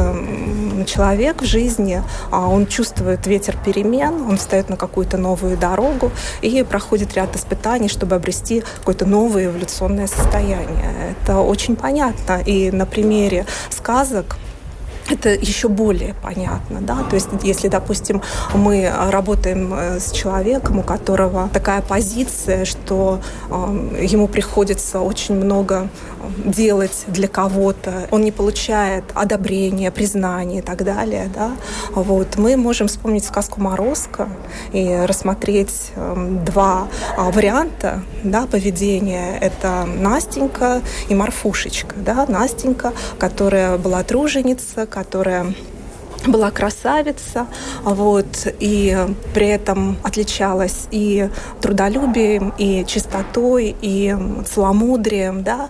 человек 0.86 1.42
в 1.42 1.46
жизни, 1.46 2.04
а, 2.30 2.48
он 2.48 2.66
чувствует 2.66 3.26
ветер 3.28 3.56
перемен, 3.64 4.24
он 4.30 4.38
встает 4.38 4.70
на 4.70 4.78
какую-то 4.78 5.18
новую 5.18 5.58
дорогу 5.58 6.12
и 6.42 6.64
проходит 6.64 7.14
ряд 7.14 7.36
испытаний, 7.36 7.88
чтобы 7.88 8.16
обрести 8.16 8.64
какое-то 8.80 9.06
новое 9.06 9.46
эволюционное 9.46 10.08
состояние. 10.08 11.16
Это 11.24 11.40
очень 11.40 11.76
понятно. 11.76 12.42
И 12.46 12.72
на 12.72 12.86
примере 12.86 13.46
сказок 13.70 14.38
это 15.12 15.30
еще 15.30 15.68
более 15.68 16.16
понятно, 16.22 16.82
да, 16.82 17.04
то 17.10 17.16
есть 17.16 17.30
если, 17.44 17.68
допустим, 17.68 18.22
мы 18.54 18.92
работаем 19.10 19.74
э, 19.74 20.00
с 20.00 20.12
человеком, 20.12 20.80
у 20.80 20.84
которого 20.84 21.50
такая 21.54 21.82
позиция, 21.82 22.66
что 22.66 23.20
э, 23.50 24.06
ему 24.06 24.28
приходится 24.28 25.02
очень 25.02 25.36
много 25.36 25.90
делать 26.46 27.06
для 27.08 27.28
кого-то, 27.28 28.08
он 28.12 28.22
не 28.22 28.32
получает 28.32 29.04
одобрения, 29.14 29.92
признания 29.92 30.60
и 30.60 30.62
так 30.62 30.84
далее, 30.84 31.30
да, 31.34 31.52
вот, 31.92 32.38
мы 32.38 32.58
можем 32.58 32.88
вспомнить 32.88 33.26
сказку 33.26 33.62
«Морозко» 33.62 34.30
и 34.74 35.04
рассмотреть 35.06 35.92
э, 35.96 36.40
два 36.46 36.88
э, 37.18 37.32
варианта, 37.32 38.04
да, 38.24 38.46
поведения. 38.48 39.38
Это 39.40 39.86
Настенька 39.86 40.82
и 41.10 41.16
Марфушечка, 41.16 41.96
да, 41.98 42.26
Настенька, 42.28 42.94
которая 43.20 43.78
была 43.78 44.04
труженица, 44.04 44.86
которая 44.86 45.54
была 46.28 46.52
красавица, 46.52 47.48
вот, 47.84 48.48
и 48.60 48.96
при 49.34 49.48
этом 49.48 49.98
отличалась 50.04 50.88
и 50.92 51.30
трудолюбием, 51.62 52.54
и 52.58 52.86
чистотой, 52.86 53.76
и 53.82 54.16
целомудрием, 54.46 55.44
да, 55.44 55.70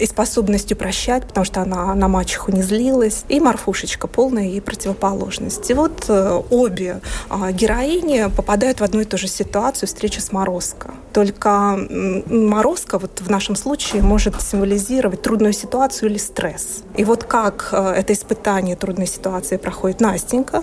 и 0.00 0.06
способностью 0.06 0.76
прощать, 0.76 1.26
потому 1.26 1.44
что 1.44 1.62
она 1.62 1.94
на 1.94 2.08
мачеху 2.08 2.52
не 2.52 2.62
злилась, 2.62 3.24
и 3.28 3.40
Марфушечка, 3.40 4.06
полная 4.06 4.44
ей 4.44 4.60
противоположность. 4.60 5.70
И 5.70 5.74
вот 5.74 6.04
э, 6.08 6.42
обе 6.50 7.00
а, 7.28 7.52
героини 7.52 8.30
попадают 8.34 8.80
в 8.80 8.84
одну 8.84 9.00
и 9.00 9.04
ту 9.04 9.18
же 9.18 9.28
ситуацию 9.28 9.88
встречи 9.88 10.20
с 10.20 10.32
Морозко. 10.32 10.94
Только 11.12 11.78
Морозко 12.26 12.98
вот 12.98 13.20
в 13.20 13.30
нашем 13.30 13.56
случае 13.56 14.02
может 14.02 14.40
символизировать 14.40 15.22
трудную 15.22 15.52
ситуацию 15.52 16.10
или 16.10 16.18
стресс. 16.18 16.82
И 16.96 17.04
вот 17.04 17.24
как 17.24 17.68
э, 17.72 17.94
это 17.96 18.12
испытание 18.12 18.76
трудной 18.76 19.06
ситуации 19.06 19.56
проходит 19.56 20.00
Настенька, 20.00 20.62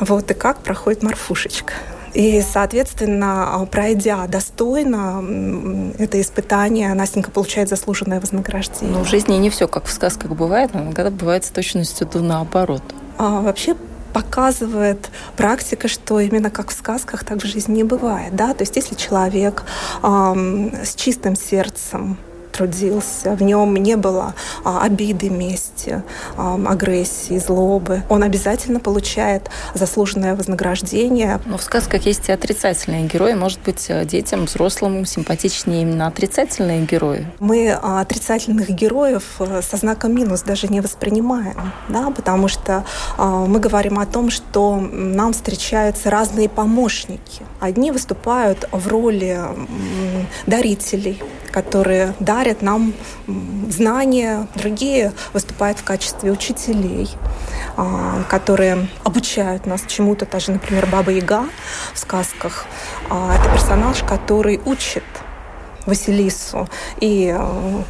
вот 0.00 0.30
и 0.30 0.34
как 0.34 0.58
проходит 0.58 1.02
Марфушечка. 1.02 1.74
И, 2.14 2.42
соответственно, 2.42 3.66
пройдя 3.70 4.26
достойно 4.26 5.92
это 5.98 6.20
испытание, 6.20 6.92
Настенька 6.94 7.30
получает 7.30 7.68
заслуженное 7.68 8.20
вознаграждение. 8.20 8.94
Но 8.94 9.04
в 9.04 9.08
жизни 9.08 9.36
не 9.36 9.50
все 9.50 9.66
как 9.66 9.86
в 9.86 9.92
сказках 9.92 10.32
бывает, 10.32 10.74
но 10.74 10.82
иногда 10.82 11.10
бывает 11.10 11.44
с 11.44 11.48
точностью 11.48 12.06
до 12.06 12.20
наоборот. 12.20 12.82
А, 13.18 13.40
вообще 13.40 13.76
показывает 14.12 15.10
практика, 15.36 15.88
что 15.88 16.20
именно 16.20 16.50
как 16.50 16.70
в 16.70 16.74
сказках, 16.74 17.24
так 17.24 17.42
в 17.42 17.46
жизни 17.46 17.76
не 17.76 17.84
бывает. 17.84 18.36
Да? 18.36 18.52
То 18.52 18.62
есть 18.62 18.76
если 18.76 18.94
человек 18.94 19.64
эм, 20.02 20.74
с 20.84 20.94
чистым 20.94 21.34
сердцем 21.34 22.18
трудился, 22.52 23.34
в 23.34 23.42
нем 23.42 23.74
не 23.76 23.96
было 23.96 24.34
а, 24.64 24.82
обиды, 24.82 25.30
мести, 25.30 26.02
а, 26.36 26.60
агрессии, 26.66 27.38
злобы. 27.38 28.02
Он 28.08 28.22
обязательно 28.22 28.78
получает 28.78 29.50
заслуженное 29.74 30.36
вознаграждение. 30.36 31.40
Но 31.46 31.58
в 31.58 31.62
сказках 31.62 32.06
есть 32.06 32.28
и 32.28 32.32
отрицательные 32.32 33.06
герои. 33.06 33.34
Может 33.34 33.60
быть, 33.62 33.86
э, 33.88 34.04
детям, 34.04 34.44
взрослым 34.44 35.04
симпатичнее 35.06 35.82
именно 35.82 36.06
отрицательные 36.06 36.82
герои? 36.82 37.26
Мы 37.40 37.70
а, 37.70 38.00
отрицательных 38.00 38.70
героев 38.70 39.24
э, 39.40 39.62
со 39.62 39.76
знаком 39.76 40.14
минус 40.14 40.42
даже 40.42 40.68
не 40.68 40.80
воспринимаем, 40.80 41.72
да, 41.88 42.10
потому 42.10 42.48
что 42.48 42.84
а, 43.16 43.46
мы 43.46 43.58
говорим 43.58 43.98
о 43.98 44.06
том, 44.06 44.30
что 44.30 44.76
нам 44.76 45.32
встречаются 45.32 46.10
разные 46.10 46.48
помощники. 46.48 47.42
Одни 47.60 47.90
выступают 47.90 48.68
в 48.70 48.88
роли 48.88 49.40
дарителей, 50.46 51.22
которые 51.52 52.14
дарят 52.18 52.62
нам 52.62 52.94
знания, 53.68 54.46
другие 54.54 55.12
выступают 55.32 55.78
в 55.78 55.84
качестве 55.84 56.32
учителей, 56.32 57.10
а, 57.76 58.22
которые 58.28 58.88
обучают 59.04 59.66
нас 59.66 59.82
чему-то. 59.86 60.26
Даже, 60.26 60.52
например, 60.52 60.86
Баба 60.86 61.12
Яга 61.12 61.44
в 61.92 61.98
сказках 61.98 62.64
а,– 63.10 63.36
это 63.38 63.52
персонаж, 63.52 64.02
который 64.02 64.60
учит 64.64 65.04
Василису 65.86 66.68
и 67.00 67.34
а, 67.36 67.84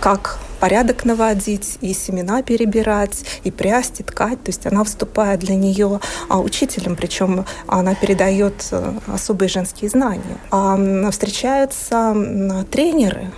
как 0.00 0.38
порядок 0.60 1.04
наводить, 1.04 1.78
и 1.80 1.92
семена 1.92 2.42
перебирать, 2.42 3.24
и 3.44 3.50
прясть, 3.50 4.00
и 4.00 4.02
ткать. 4.02 4.42
То 4.42 4.50
есть 4.50 4.66
она 4.66 4.82
выступает 4.82 5.40
для 5.40 5.54
нее 5.54 6.00
а, 6.28 6.40
учителем, 6.40 6.96
причем 6.96 7.44
она 7.66 7.94
передает 7.94 8.66
э, 8.70 8.92
особые 9.06 9.48
женские 9.48 9.90
знания. 9.90 10.38
А 10.50 10.76
встречаются 11.10 12.14
тренеры, 12.70 13.30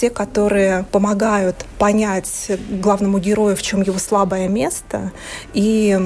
те, 0.00 0.10
которые 0.10 0.84
помогают 0.92 1.56
понять 1.78 2.50
главному 2.70 3.18
герою, 3.18 3.56
в 3.56 3.62
чем 3.62 3.82
его 3.82 3.98
слабое 3.98 4.48
место, 4.48 5.12
и 5.54 5.98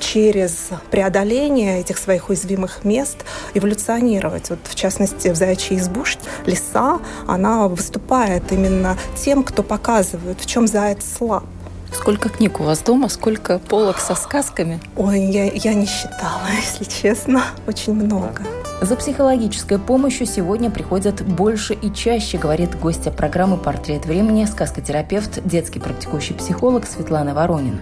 через 0.00 0.70
преодоление 0.90 1.80
этих 1.80 1.98
своих 1.98 2.28
уязвимых 2.28 2.84
мест 2.84 3.18
эволюционировать. 3.54 4.50
Вот, 4.50 4.58
в 4.64 4.74
частности, 4.74 5.28
в 5.28 5.36
«Заячьей 5.36 5.78
избушке» 5.78 6.22
лиса, 6.46 7.00
она 7.26 7.68
выступает 7.68 8.50
именно 8.52 8.98
тем, 9.16 9.44
кто 9.44 9.62
показывает, 9.62 10.40
в 10.40 10.46
чем 10.46 10.66
заяц 10.66 11.04
слаб. 11.18 11.44
Сколько 11.94 12.28
книг 12.30 12.60
у 12.60 12.64
вас 12.64 12.80
дома? 12.80 13.08
Сколько 13.08 13.58
полок 13.58 13.98
со 13.98 14.14
сказками? 14.14 14.80
Ой, 14.96 15.20
я, 15.20 15.44
я 15.44 15.74
не 15.74 15.86
считала, 15.86 16.42
если 16.56 16.84
честно. 16.84 17.44
Очень 17.66 17.94
много. 17.94 18.42
За 18.80 18.96
психологической 18.96 19.78
помощью 19.78 20.26
сегодня 20.26 20.70
приходят 20.70 21.22
больше 21.22 21.74
и 21.74 21.92
чаще, 21.92 22.38
говорит 22.38 22.78
гостья 22.80 23.12
программы 23.12 23.56
«Портрет 23.56 24.06
времени» 24.06 24.44
сказкотерапевт, 24.44 25.46
детский 25.46 25.78
практикующий 25.78 26.34
психолог 26.34 26.86
Светлана 26.86 27.34
Воронина. 27.34 27.80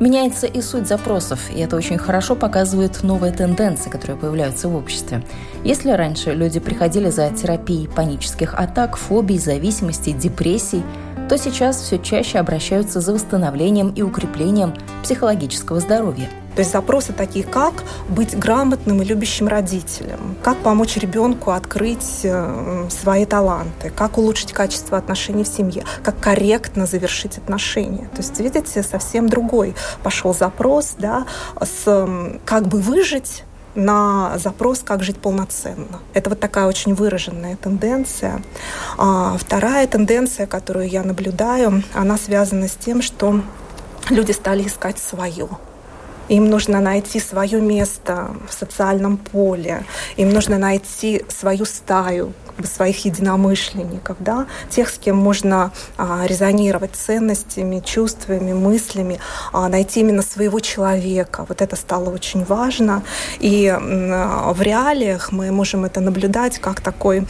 Меняется 0.00 0.46
и 0.46 0.62
суть 0.62 0.86
запросов, 0.86 1.50
и 1.52 1.58
это 1.58 1.74
очень 1.74 1.98
хорошо 1.98 2.36
показывает 2.36 3.02
новые 3.02 3.32
тенденции, 3.32 3.90
которые 3.90 4.16
появляются 4.16 4.68
в 4.68 4.76
обществе. 4.76 5.24
Если 5.64 5.90
раньше 5.90 6.34
люди 6.34 6.60
приходили 6.60 7.10
за 7.10 7.28
терапией 7.30 7.88
панических 7.88 8.54
атак, 8.54 8.96
фобий, 8.96 9.38
зависимостей, 9.38 10.12
депрессий, 10.12 10.84
то 11.28 11.36
сейчас 11.36 11.80
все 11.80 11.98
чаще 11.98 12.38
обращаются 12.38 13.00
за 13.00 13.12
восстановлением 13.12 13.90
и 13.90 14.02
укреплением 14.02 14.74
психологического 15.02 15.80
здоровья. 15.80 16.28
То 16.58 16.62
есть 16.62 16.72
запросы 16.72 17.12
такие, 17.12 17.44
как 17.44 17.84
быть 18.08 18.36
грамотным 18.36 19.00
и 19.00 19.04
любящим 19.04 19.46
родителем, 19.46 20.36
как 20.42 20.56
помочь 20.56 20.96
ребенку 20.96 21.52
открыть 21.52 22.22
э, 22.24 22.88
свои 22.90 23.26
таланты, 23.26 23.90
как 23.94 24.18
улучшить 24.18 24.52
качество 24.52 24.98
отношений 24.98 25.44
в 25.44 25.46
семье, 25.46 25.84
как 26.02 26.18
корректно 26.18 26.84
завершить 26.86 27.38
отношения. 27.38 28.08
То 28.12 28.22
есть, 28.22 28.40
видите, 28.40 28.82
совсем 28.82 29.28
другой 29.28 29.76
пошел 30.02 30.34
запрос, 30.34 30.96
да, 30.98 31.26
с 31.60 32.08
как 32.44 32.66
бы 32.66 32.80
выжить 32.80 33.44
на 33.78 34.38
запрос, 34.38 34.80
как 34.84 35.02
жить 35.02 35.18
полноценно. 35.18 36.00
Это 36.12 36.30
вот 36.30 36.40
такая 36.40 36.66
очень 36.66 36.94
выраженная 36.94 37.56
тенденция. 37.56 38.42
А 38.98 39.36
вторая 39.38 39.86
тенденция, 39.86 40.46
которую 40.46 40.88
я 40.88 41.02
наблюдаю, 41.02 41.82
она 41.94 42.18
связана 42.18 42.68
с 42.68 42.74
тем, 42.74 43.00
что 43.02 43.40
люди 44.10 44.32
стали 44.32 44.66
искать 44.66 44.98
свое. 44.98 45.48
Им 46.28 46.50
нужно 46.50 46.80
найти 46.80 47.20
свое 47.20 47.60
место 47.60 48.30
в 48.48 48.52
социальном 48.52 49.16
поле, 49.16 49.84
им 50.16 50.28
нужно 50.30 50.58
найти 50.58 51.24
свою 51.28 51.64
стаю, 51.64 52.34
своих 52.66 53.04
единомышленников, 53.04 54.16
да, 54.20 54.46
тех, 54.68 54.88
с 54.88 54.98
кем 54.98 55.16
можно 55.16 55.72
а, 55.96 56.24
резонировать 56.26 56.94
ценностями, 56.94 57.80
чувствами, 57.80 58.52
мыслями, 58.52 59.20
а, 59.52 59.68
найти 59.68 60.00
именно 60.00 60.22
своего 60.22 60.60
человека. 60.60 61.44
Вот 61.48 61.62
это 61.62 61.76
стало 61.76 62.10
очень 62.10 62.44
важно. 62.44 63.02
И 63.40 63.66
а, 63.68 64.52
в 64.52 64.62
реалиях 64.62 65.32
мы 65.32 65.50
можем 65.50 65.84
это 65.84 66.00
наблюдать 66.00 66.58
как 66.58 66.80
такой 66.80 67.26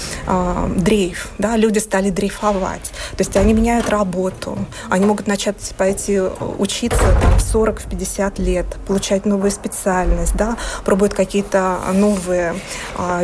дрейф. 0.77 1.29
Да? 1.39 1.57
Люди 1.57 1.79
стали 1.79 2.11
дрейфовать. 2.11 2.93
То 3.17 3.19
есть 3.19 3.37
они 3.37 3.53
меняют 3.53 3.89
работу, 3.89 4.59
они 4.89 5.07
могут 5.07 5.27
начать 5.27 5.75
пойти 5.77 6.21
учиться 6.59 7.01
там, 7.23 7.39
в 7.39 7.55
40-50 7.55 8.43
лет, 8.43 8.67
получать 8.87 9.25
новую 9.27 9.51
специальность, 9.51 10.37
да? 10.37 10.57
пробуют 10.85 11.15
какие-то 11.15 11.79
новые 11.93 12.55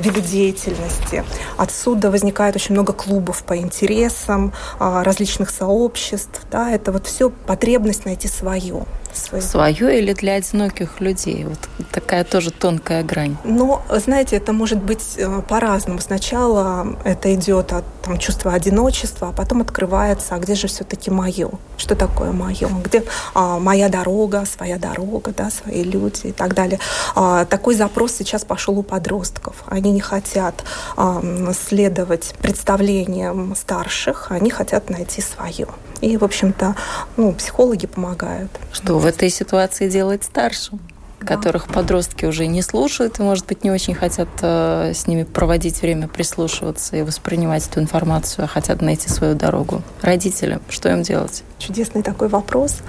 виды 0.00 0.20
деятельности. 0.20 1.24
Отсюда 1.56 1.93
оттуда 1.94 2.10
возникает 2.10 2.56
очень 2.56 2.74
много 2.74 2.92
клубов 2.92 3.44
по 3.44 3.56
интересам, 3.56 4.52
а, 4.80 5.04
различных 5.04 5.50
сообществ. 5.50 6.40
Да, 6.50 6.70
это 6.70 6.90
вот 6.90 7.06
все 7.06 7.30
потребность 7.30 8.04
найти 8.04 8.26
свое 8.26 8.84
свое. 9.16 9.42
Свое 9.42 9.98
или 9.98 10.12
для 10.12 10.34
одиноких 10.34 11.00
людей? 11.00 11.44
Вот 11.44 11.58
такая 11.92 12.24
тоже 12.24 12.50
тонкая 12.50 13.02
грань. 13.02 13.36
Но, 13.44 13.82
знаете, 13.90 14.36
это 14.36 14.52
может 14.52 14.82
быть 14.82 15.14
э, 15.16 15.42
по-разному. 15.48 16.00
Сначала 16.00 16.96
это 17.04 17.34
идет 17.34 17.72
от 17.72 17.84
там, 18.02 18.18
чувства 18.18 18.52
одиночества, 18.52 19.28
а 19.28 19.32
потом 19.32 19.60
открывается, 19.62 20.34
а 20.34 20.38
где 20.38 20.54
же 20.54 20.66
все-таки 20.66 21.10
мое? 21.10 21.50
Что 21.76 21.94
такое 21.94 22.32
мое? 22.32 22.68
Где 22.84 23.04
а, 23.34 23.58
моя 23.58 23.88
дорога, 23.88 24.44
своя 24.44 24.78
дорога, 24.78 25.32
да, 25.36 25.50
свои 25.50 25.82
люди 25.82 26.28
и 26.28 26.32
так 26.32 26.54
далее. 26.54 26.78
А, 27.14 27.44
такой 27.44 27.74
запрос 27.74 28.12
сейчас 28.12 28.44
пошел 28.44 28.78
у 28.78 28.82
подростков. 28.82 29.64
Они 29.66 29.90
не 29.90 30.00
хотят 30.00 30.64
а, 30.96 31.22
следовать 31.52 32.34
представлениям 32.40 33.54
старших, 33.56 34.30
они 34.30 34.50
хотят 34.50 34.90
найти 34.90 35.22
свое. 35.22 35.66
И, 36.04 36.18
в 36.18 36.22
общем-то, 36.22 36.76
ну, 37.16 37.32
психологи 37.32 37.86
помогают. 37.86 38.50
Что 38.72 38.98
в 38.98 39.06
этой 39.06 39.30
ситуации 39.30 39.88
делать 39.88 40.24
старшим? 40.24 40.78
Которых 41.18 41.66
подростки 41.66 42.26
уже 42.26 42.46
не 42.46 42.60
слушают 42.60 43.18
и, 43.18 43.22
может 43.22 43.46
быть, 43.46 43.64
не 43.64 43.70
очень 43.70 43.94
хотят 43.94 44.28
э, 44.42 44.92
с 44.94 45.06
ними 45.06 45.22
проводить 45.22 45.80
время, 45.80 46.06
прислушиваться 46.06 46.96
и 46.96 47.02
воспринимать 47.02 47.66
эту 47.66 47.80
информацию, 47.80 48.44
а 48.44 48.48
хотят 48.48 48.82
найти 48.82 49.08
свою 49.08 49.34
дорогу. 49.34 49.82
Родители, 50.02 50.60
что 50.68 50.90
им 50.90 51.02
делать? 51.02 51.42
Чудесный 51.58 52.02
такой 52.02 52.28
вопрос. 52.28 52.82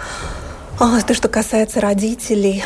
А, 0.77 0.99
то, 1.01 1.13
что 1.13 1.29
касается 1.29 1.79
родителей, 1.79 2.65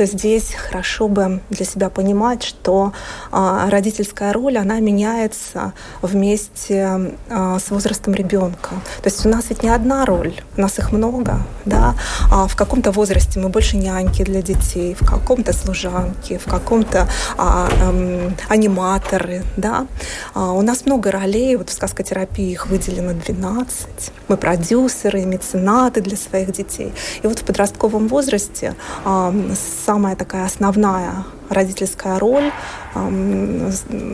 то 0.00 0.06
здесь 0.06 0.54
хорошо 0.54 1.08
бы 1.08 1.42
для 1.50 1.66
себя 1.66 1.90
понимать, 1.90 2.42
что 2.42 2.94
а, 3.30 3.68
родительская 3.68 4.32
роль, 4.32 4.56
она 4.56 4.80
меняется 4.80 5.74
вместе 6.00 7.12
а, 7.28 7.58
с 7.58 7.70
возрастом 7.70 8.14
ребенка. 8.14 8.70
То 9.02 9.10
есть 9.10 9.26
у 9.26 9.28
нас 9.28 9.50
ведь 9.50 9.62
не 9.62 9.68
одна 9.68 10.06
роль, 10.06 10.32
у 10.56 10.60
нас 10.62 10.78
их 10.78 10.92
много. 10.92 11.42
Да? 11.66 11.94
А 12.32 12.46
в 12.46 12.56
каком-то 12.56 12.92
возрасте 12.92 13.38
мы 13.40 13.50
больше 13.50 13.76
няньки 13.76 14.24
для 14.24 14.40
детей, 14.40 14.96
в 14.98 15.06
каком-то 15.06 15.52
служанки, 15.52 16.38
в 16.38 16.50
каком-то 16.50 17.06
а, 17.36 17.68
эм, 17.82 18.34
аниматоры. 18.48 19.42
Да? 19.58 19.86
А, 20.32 20.52
у 20.52 20.62
нас 20.62 20.86
много 20.86 21.10
ролей, 21.10 21.56
вот 21.56 21.68
в 21.68 21.74
сказкотерапии 21.74 22.52
их 22.52 22.68
выделено 22.68 23.12
12. 23.12 23.86
Мы 24.28 24.38
продюсеры, 24.38 25.26
меценаты 25.26 26.00
для 26.00 26.16
своих 26.16 26.52
детей. 26.52 26.94
И 27.22 27.26
вот 27.26 27.40
в 27.40 27.44
подростковом 27.44 28.08
возрасте 28.08 28.74
самая 29.90 30.14
такая 30.14 30.44
основная 30.44 31.24
родительская 31.48 32.20
роль 32.20 32.52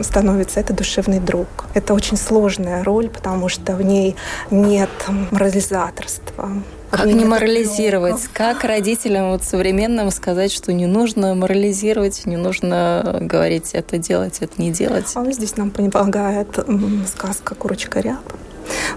становится 0.01 0.59
это 0.59 0.73
душевный 0.73 1.19
друг. 1.19 1.47
Это 1.75 1.93
очень 1.93 2.17
сложная 2.17 2.83
роль, 2.83 3.09
потому 3.09 3.47
что 3.47 3.75
в 3.75 3.83
ней 3.83 4.15
нет 4.49 4.89
морализаторства. 5.29 6.49
Как 6.89 7.05
не 7.05 7.25
морализировать? 7.25 8.27
Как 8.33 8.63
родителям 8.63 9.29
вот 9.29 9.43
современным 9.43 10.09
сказать, 10.09 10.51
что 10.51 10.73
не 10.73 10.87
нужно 10.87 11.35
морализировать, 11.35 12.25
не 12.25 12.37
нужно 12.37 13.19
говорить 13.21 13.69
это 13.73 13.99
делать, 13.99 14.37
это 14.39 14.59
не 14.59 14.71
делать? 14.71 15.11
А 15.13 15.31
здесь 15.31 15.57
нам 15.57 15.69
помогает 15.69 16.57
сказка 17.05 17.53
«Курочка 17.53 17.99
ряб», 17.99 18.33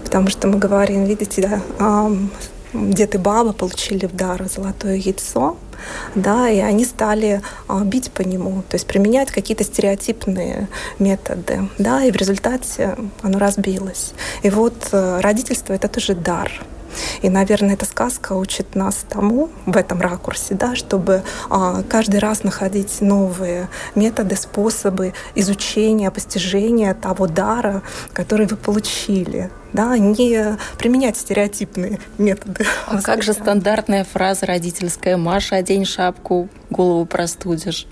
потому 0.03 0.29
что 0.29 0.47
мы 0.47 0.57
говорим, 0.57 1.05
видите, 1.05 1.61
да, 1.77 2.09
дед 2.73 3.13
и 3.13 3.17
баба 3.19 3.53
получили 3.53 4.07
в 4.07 4.15
дар 4.15 4.47
золотое 4.47 4.95
яйцо, 4.95 5.57
да, 6.15 6.49
и 6.49 6.59
они 6.59 6.85
стали 6.85 7.41
а, 7.67 7.81
бить 7.83 8.11
по 8.11 8.21
нему, 8.21 8.63
то 8.69 8.75
есть 8.75 8.87
применять 8.87 9.31
какие-то 9.31 9.63
стереотипные 9.63 10.67
методы, 10.99 11.69
да, 11.77 12.03
и 12.03 12.11
в 12.11 12.15
результате 12.15 12.95
оно 13.21 13.39
разбилось. 13.39 14.13
И 14.43 14.49
вот 14.49 14.89
э, 14.91 15.19
родительство— 15.21 15.73
это 15.75 15.87
тоже 15.87 16.15
дар, 16.15 16.51
и, 17.21 17.29
наверное, 17.29 17.73
эта 17.73 17.85
сказка 17.85 18.33
учит 18.33 18.75
нас 18.75 19.05
тому, 19.07 19.49
в 19.65 19.77
этом 19.77 20.01
ракурсе, 20.01 20.55
да, 20.55 20.75
чтобы 20.75 21.23
а, 21.49 21.83
каждый 21.83 22.19
раз 22.19 22.43
находить 22.43 23.01
новые 23.01 23.69
методы, 23.95 24.35
способы 24.35 25.13
изучения, 25.35 26.11
постижения 26.11 26.93
того 26.93 27.27
дара, 27.27 27.81
который 28.13 28.47
вы 28.47 28.57
получили. 28.57 29.49
Да, 29.73 29.97
не 29.97 30.57
применять 30.77 31.15
стереотипные 31.15 31.99
методы. 32.17 32.65
А 32.87 33.01
как 33.01 33.23
же 33.23 33.33
стандартная 33.33 34.03
фраза 34.03 34.45
родительская 34.45 35.15
«Маша, 35.15 35.57
одень 35.57 35.85
шапку, 35.85 36.49
голову 36.69 37.05
простудишь»? 37.05 37.87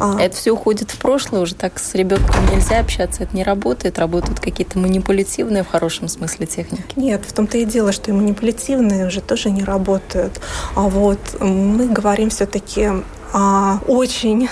А... 0.00 0.20
Это 0.20 0.36
все 0.36 0.52
уходит 0.52 0.90
в 0.90 0.98
прошлое, 0.98 1.40
уже 1.40 1.54
так 1.54 1.78
с 1.78 1.94
ребенком 1.94 2.46
нельзя 2.50 2.80
общаться, 2.80 3.24
это 3.24 3.36
не 3.36 3.44
работает, 3.44 3.98
работают 3.98 4.40
какие-то 4.40 4.78
манипулятивные 4.78 5.62
в 5.62 5.68
хорошем 5.68 6.08
смысле 6.08 6.46
техники. 6.46 6.84
Нет, 6.96 7.24
в 7.26 7.32
том-то 7.32 7.58
и 7.58 7.64
дело, 7.64 7.92
что 7.92 8.10
и 8.10 8.14
манипулятивные 8.14 9.06
уже 9.06 9.20
тоже 9.20 9.50
не 9.50 9.64
работают. 9.64 10.40
А 10.74 10.82
вот 10.82 11.18
мы 11.40 11.88
говорим 11.88 12.30
все-таки 12.30 12.88
о 13.32 13.78
очень 13.86 14.48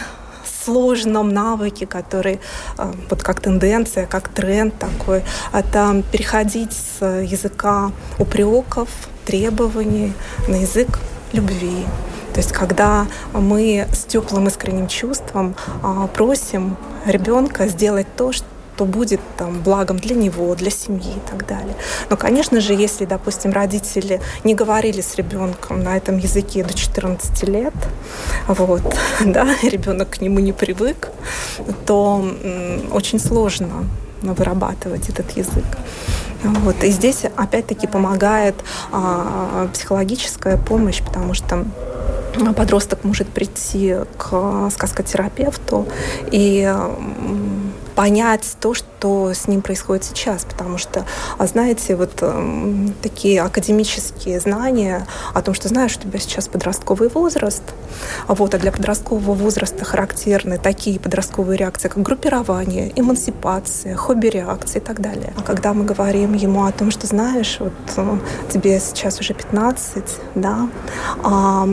сложном 0.65 1.31
навыке, 1.31 1.87
который 1.87 2.41
а, 2.77 2.93
вот 3.09 3.23
как 3.23 3.41
тенденция, 3.41 4.07
как 4.07 4.29
тренд 4.29 4.79
такой, 4.79 5.23
это 5.53 6.03
переходить 6.13 6.73
с 6.73 7.05
языка 7.05 7.93
упреков, 8.19 8.89
требований 9.25 10.13
на 10.49 10.57
язык 10.57 10.99
любви. 11.33 11.85
То 12.33 12.39
есть 12.39 12.53
когда 12.53 13.07
мы 13.33 13.87
с 13.93 14.05
теплым 14.05 14.49
искренним 14.49 14.89
чувством 14.89 15.55
а, 15.83 16.07
просим 16.09 16.77
ребенка 17.07 17.69
сделать 17.69 18.07
то, 18.17 18.33
что 18.33 18.47
что 18.81 18.87
будет 18.87 19.21
там, 19.37 19.61
благом 19.61 19.99
для 19.99 20.17
него, 20.17 20.55
для 20.55 20.71
семьи 20.71 21.13
и 21.15 21.31
так 21.31 21.47
далее. 21.47 21.75
Но, 22.09 22.17
конечно 22.17 22.63
же, 22.63 22.73
если, 22.73 23.05
допустим, 23.05 23.53
родители 23.53 24.23
не 24.43 24.55
говорили 24.55 25.03
с 25.03 25.17
ребенком 25.17 25.83
на 25.83 25.99
этом 25.99 26.17
языке 26.17 26.65
до 26.65 26.73
14 26.73 27.43
лет, 27.47 27.75
вот, 28.49 28.81
да, 29.27 29.47
ребенок 29.63 30.09
к 30.09 30.23
нему 30.23 30.39
не 30.39 30.53
привык, 30.53 31.11
то 31.85 32.25
очень 32.91 33.19
сложно 33.19 33.85
вырабатывать 34.23 35.11
этот 35.11 35.31
язык. 35.33 35.67
Вот. 36.43 36.83
И 36.83 36.91
здесь 36.91 37.25
опять-таки 37.37 37.87
помогает 37.87 38.55
а, 38.93 39.69
психологическая 39.75 40.57
помощь, 40.57 41.03
потому 41.03 41.35
что 41.35 41.67
подросток 42.57 43.05
может 43.05 43.29
прийти 43.29 43.97
к 44.17 44.71
сказкотерапевту 44.71 45.87
и 46.31 46.73
понять 47.95 48.57
то, 48.61 48.75
что 48.75 49.33
с 49.33 49.49
ним 49.49 49.63
происходит 49.63 50.05
сейчас, 50.05 50.45
потому 50.45 50.79
что, 50.79 51.05
а 51.39 51.47
знаете, 51.47 51.97
вот 51.97 52.13
э, 52.21 52.89
такие 53.03 53.43
академические 53.43 54.41
знания 54.41 55.07
о 55.35 55.43
том, 55.43 55.55
что 55.55 55.69
знаешь, 55.69 55.97
у 55.97 56.01
тебя 56.01 56.19
сейчас 56.19 56.49
подростковый 56.49 57.09
возраст, 57.09 57.63
а 58.27 58.35
вот, 58.35 58.55
а 58.55 58.59
для 58.59 58.73
подросткового 58.73 59.35
возраста 59.35 59.85
характерны 59.85 60.59
такие 60.59 60.99
подростковые 60.99 61.57
реакции, 61.57 61.89
как 61.89 62.03
группирование, 62.03 62.93
эмансипация, 62.97 63.97
хобби-реакции 63.97 64.79
и 64.79 64.83
так 64.83 65.01
далее. 65.01 65.33
А 65.37 65.43
когда 65.43 65.73
мы 65.73 65.85
говорим 65.85 66.35
ему 66.35 66.65
о 66.65 66.73
том, 66.73 66.91
что 66.91 67.07
знаешь, 67.07 67.57
вот 67.61 67.73
э, 67.97 68.19
тебе 68.53 68.81
сейчас 68.81 69.21
уже 69.21 69.35
15, 69.35 70.05
да, 70.35 70.69
а, 71.23 71.67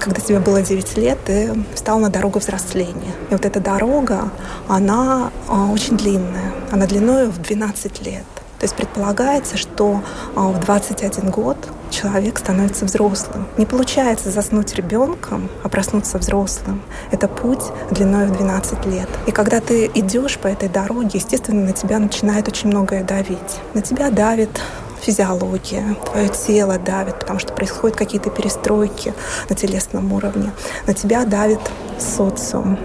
когда 0.00 0.20
тебе 0.20 0.38
было 0.38 0.62
9 0.62 0.96
лет, 0.96 1.18
ты 1.24 1.54
встал 1.74 1.98
на 1.98 2.10
дорогу 2.10 2.38
взросления. 2.38 3.12
И 3.30 3.32
вот 3.32 3.44
эта 3.44 3.60
дорога, 3.60 4.30
она 4.68 5.30
а, 5.48 5.61
очень 5.70 5.96
длинная. 5.96 6.52
Она 6.70 6.86
длиной 6.86 7.28
в 7.28 7.40
12 7.40 8.04
лет. 8.06 8.24
То 8.62 8.64
есть 8.64 8.76
предполагается, 8.76 9.56
что 9.56 10.02
а, 10.36 10.42
в 10.48 10.60
21 10.60 11.30
год 11.30 11.56
человек 11.90 12.38
становится 12.38 12.84
взрослым. 12.84 13.48
Не 13.58 13.66
получается 13.66 14.30
заснуть 14.30 14.74
ребенком, 14.74 15.48
а 15.64 15.68
проснуться 15.68 16.18
взрослым. 16.18 16.80
Это 17.10 17.26
путь 17.26 17.64
длиной 17.90 18.26
в 18.26 18.36
12 18.36 18.86
лет. 18.86 19.08
И 19.26 19.32
когда 19.32 19.60
ты 19.60 19.90
идешь 19.92 20.38
по 20.38 20.46
этой 20.46 20.68
дороге, 20.68 21.10
естественно, 21.14 21.60
на 21.60 21.72
тебя 21.72 21.98
начинает 21.98 22.46
очень 22.46 22.68
многое 22.68 23.02
давить. 23.02 23.58
На 23.74 23.82
тебя 23.82 24.10
давит 24.10 24.60
физиология, 25.00 25.96
твое 26.12 26.28
тело 26.28 26.78
давит, 26.78 27.18
потому 27.18 27.40
что 27.40 27.52
происходят 27.52 27.96
какие-то 27.96 28.30
перестройки 28.30 29.12
на 29.48 29.56
телесном 29.56 30.12
уровне. 30.12 30.52
На 30.86 30.94
тебя 30.94 31.24
давит 31.24 31.60
социум, 31.98 32.78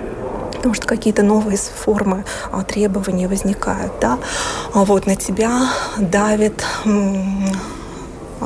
потому 0.58 0.74
что 0.74 0.88
какие-то 0.88 1.24
новые 1.24 1.58
формы 1.58 2.26
а, 2.52 2.64
требований 2.64 3.28
возникают, 3.28 3.94
да, 4.02 4.20
а 4.74 4.84
вот 4.84 5.06
на 5.08 5.16
тебя 5.16 5.70
давит 5.98 6.66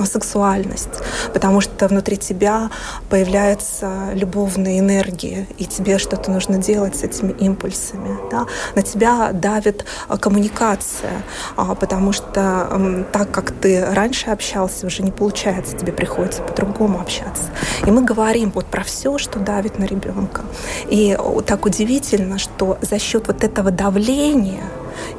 сексуальность, 0.06 1.02
потому 1.34 1.62
что 1.62 1.88
внутри 1.88 2.18
тебя 2.18 2.70
появляется 3.10 4.10
любовная 4.14 4.80
энергия, 4.80 5.48
и 5.58 5.66
тебе 5.66 5.98
что-то 5.98 6.32
нужно 6.32 6.58
делать 6.58 6.96
с 6.96 7.04
этими 7.04 7.32
импульсами. 7.32 8.18
Да? 8.32 8.46
На 8.76 8.82
тебя 8.82 9.32
давит 9.34 9.86
а, 10.08 10.18
коммуникация, 10.18 11.24
а, 11.56 11.76
потому 11.76 12.12
что 12.14 13.06
так 13.12 13.32
как 13.32 13.52
ты 13.52 13.86
раньше 13.86 14.30
общался, 14.30 14.88
уже 14.88 15.04
не 15.04 15.12
получается, 15.12 15.78
тебе 15.78 15.92
приходится 15.92 16.42
по-другому 16.42 17.00
общаться. 17.00 17.50
И 17.86 17.92
мы 17.92 18.04
говорим 18.04 18.52
вот 18.52 18.66
про 18.66 18.84
все, 18.84 19.18
что 19.18 19.40
давит 19.40 19.80
на 19.80 19.86
ребенка. 19.86 20.42
И 20.90 21.18
так 21.46 21.66
удивительно, 21.66 22.38
что 22.38 22.78
за 22.82 23.00
счет 23.00 23.28
вот 23.28 23.44
этого 23.44 23.72
давления 23.72 24.64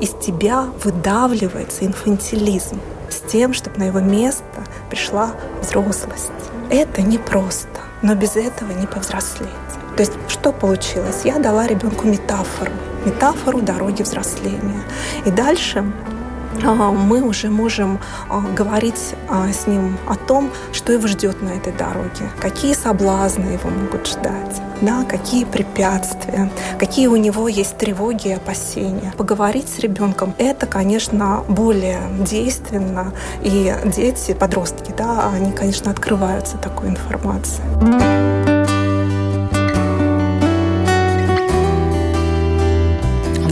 из 0.00 0.10
тебя 0.10 0.66
выдавливается 0.82 1.86
инфантилизм 1.86 2.80
с 3.12 3.20
тем, 3.20 3.54
чтобы 3.54 3.78
на 3.78 3.84
его 3.84 4.00
место 4.00 4.64
пришла 4.90 5.32
взрослость. 5.60 6.32
Это 6.70 7.02
непросто, 7.02 7.80
но 8.02 8.14
без 8.14 8.36
этого 8.36 8.72
не 8.72 8.86
повзрослеть. 8.86 9.48
То 9.96 10.02
есть 10.02 10.12
что 10.28 10.52
получилось? 10.52 11.20
Я 11.24 11.38
дала 11.38 11.66
ребенку 11.66 12.06
метафору, 12.06 12.72
метафору 13.04 13.60
дороги 13.60 14.02
взросления. 14.02 14.82
И 15.26 15.30
дальше 15.30 15.84
мы 16.62 17.22
уже 17.22 17.50
можем 17.50 17.98
а, 18.28 18.40
говорить 18.40 19.14
а, 19.28 19.52
с 19.52 19.66
ним 19.66 19.96
о 20.06 20.16
том, 20.16 20.50
что 20.72 20.92
его 20.92 21.06
ждет 21.06 21.42
на 21.42 21.50
этой 21.50 21.72
дороге, 21.72 22.30
какие 22.40 22.74
соблазны 22.74 23.50
его 23.50 23.70
могут 23.70 24.06
ждать, 24.06 24.60
да, 24.80 25.04
какие 25.04 25.44
препятствия, 25.44 26.50
какие 26.78 27.06
у 27.06 27.16
него 27.16 27.48
есть 27.48 27.76
тревоги 27.78 28.28
и 28.28 28.32
опасения. 28.32 29.12
Поговорить 29.16 29.68
с 29.68 29.78
ребенком– 29.78 30.34
это, 30.38 30.66
конечно, 30.66 31.44
более 31.48 32.00
действенно, 32.20 33.12
и 33.42 33.74
дети, 33.84 34.32
подростки, 34.34 34.94
да, 34.96 35.30
они, 35.32 35.52
конечно, 35.52 35.90
открываются 35.90 36.56
такой 36.58 36.88
информацией. 36.88 38.31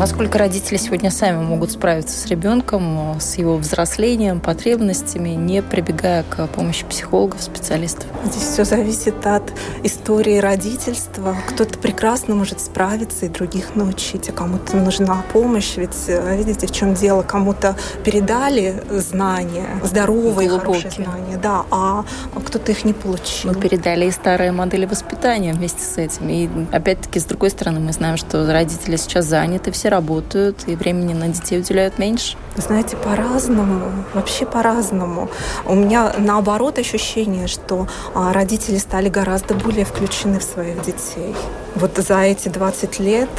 Насколько 0.01 0.39
родители 0.39 0.79
сегодня 0.79 1.11
сами 1.11 1.45
могут 1.45 1.73
справиться 1.73 2.19
с 2.19 2.25
ребенком, 2.25 3.21
с 3.21 3.37
его 3.37 3.59
взрослением, 3.59 4.41
потребностями, 4.41 5.29
не 5.29 5.61
прибегая 5.61 6.23
к 6.23 6.47
помощи 6.47 6.87
психологов, 6.87 7.43
специалистов? 7.43 8.07
Здесь 8.25 8.45
все 8.45 8.65
зависит 8.65 9.27
от 9.27 9.53
истории 9.83 10.39
родительства. 10.39 11.37
Кто-то 11.49 11.79
прекрасно 11.79 12.35
может 12.35 12.63
справиться 12.63 13.27
и 13.27 13.29
других 13.29 13.77
научить, 13.77 14.31
а 14.31 14.33
кому-то 14.33 14.75
нужна 14.79 15.23
помощь. 15.35 15.77
Ведь 15.77 15.91
э, 16.09 16.35
видите, 16.35 16.67
в 16.67 16.73
чем 16.73 16.95
дело? 16.95 17.21
Кому-то 17.21 17.77
передали 18.03 18.83
знания, 18.91 19.67
здоровые, 19.85 20.49
Глубокие. 20.49 20.81
хорошие 20.81 21.05
знания, 21.05 21.37
да, 21.37 21.67
а 21.71 22.07
кто-то 22.47 22.73
их 22.73 22.87
не 22.87 22.95
получил. 22.95 23.53
Мы 23.53 23.61
передали 23.61 24.07
и 24.07 24.11
старые 24.11 24.51
модели 24.51 24.87
воспитания 24.87 25.53
вместе 25.53 25.83
с 25.83 25.99
этим. 25.99 26.27
И 26.31 26.49
опять-таки, 26.73 27.21
с 27.21 27.25
другой 27.25 27.51
стороны, 27.51 27.81
мы 27.81 27.93
знаем, 27.93 28.17
что 28.17 28.51
родители 28.51 28.97
сейчас 28.97 29.27
заняты, 29.27 29.71
все 29.71 29.90
работают 29.91 30.65
и 30.67 30.77
времени 30.77 31.13
на 31.13 31.29
детей 31.29 31.61
уделяют 31.61 31.99
меньше? 31.99 32.37
Знаете, 32.57 32.97
по-разному, 32.97 34.05
вообще 34.13 34.45
по-разному. 34.45 35.29
У 35.67 35.75
меня 35.75 36.13
наоборот 36.19 36.79
ощущение, 36.79 37.47
что 37.47 37.87
а, 38.15 38.33
родители 38.33 38.79
стали 38.79 39.09
гораздо 39.09 39.55
более 39.55 39.85
включены 39.85 40.41
в 40.41 40.43
своих 40.43 40.83
детей. 40.83 41.35
Вот 41.77 41.97
за 41.97 42.21
эти 42.23 42.49
20 42.49 42.99
лет 42.99 43.31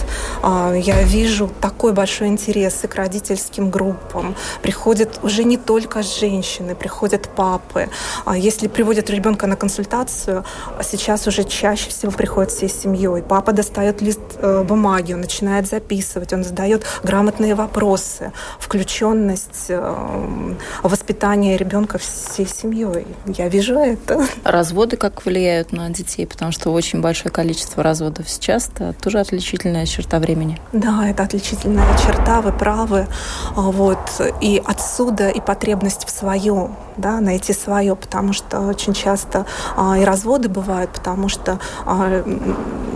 а, 0.41 0.73
я 0.73 1.03
вижу 1.03 1.49
такой 1.59 1.91
большой 1.93 2.27
интерес 2.27 2.83
и 2.83 2.87
к 2.87 2.95
родительским 2.95 3.69
группам. 3.69 4.35
Приходят 4.61 5.19
уже 5.23 5.43
не 5.43 5.57
только 5.57 6.01
женщины, 6.01 6.73
приходят 6.73 7.29
папы. 7.35 7.89
А 8.25 8.37
если 8.37 8.67
приводят 8.67 9.09
ребенка 9.09 9.47
на 9.47 9.55
консультацию, 9.55 10.45
сейчас 10.81 11.27
уже 11.27 11.43
чаще 11.43 11.89
всего 11.89 12.11
приходят 12.11 12.51
всей 12.51 12.69
семьей. 12.69 13.21
Папа 13.21 13.51
достает 13.51 14.01
лист 14.01 14.19
э, 14.37 14.63
бумаги, 14.63 15.13
он 15.13 15.21
начинает 15.21 15.67
записывать, 15.67 16.33
он 16.33 16.40
задает 16.43 16.83
грамотные 17.03 17.55
вопросы, 17.55 18.31
включенность 18.59 19.65
э, 19.69 20.55
воспитания 20.83 21.57
ребенка 21.57 21.97
всей 21.97 22.47
семьей. 22.47 23.07
Я 23.25 23.47
вижу 23.47 23.75
это. 23.75 24.25
Разводы 24.43 24.97
как 24.97 25.25
влияют 25.25 25.71
на 25.71 25.89
детей? 25.89 26.27
Потому 26.27 26.51
что 26.51 26.71
очень 26.71 27.01
большое 27.01 27.31
количество 27.31 27.83
разводов 27.83 28.01
разводов 28.01 28.29
сейчас 28.29 28.69
это 28.73 28.93
тоже 28.93 29.19
отличительная 29.19 29.85
черта 29.85 30.17
времени. 30.19 30.59
Да, 30.73 31.07
это 31.07 31.23
отличительная 31.23 31.85
черта, 31.97 32.41
вы 32.41 32.51
правы. 32.51 33.07
А, 33.55 33.61
вот. 33.61 33.99
И 34.41 34.59
отсюда 34.65 35.29
и 35.29 35.39
потребность 35.39 36.07
в 36.07 36.09
своем, 36.09 36.75
да, 36.97 37.19
найти 37.19 37.53
свое, 37.53 37.95
потому 37.95 38.33
что 38.33 38.61
очень 38.61 38.93
часто 38.93 39.45
а, 39.75 39.99
и 39.99 40.03
разводы 40.03 40.49
бывают, 40.49 40.91
потому 40.91 41.29
что 41.29 41.59
а, 41.85 42.23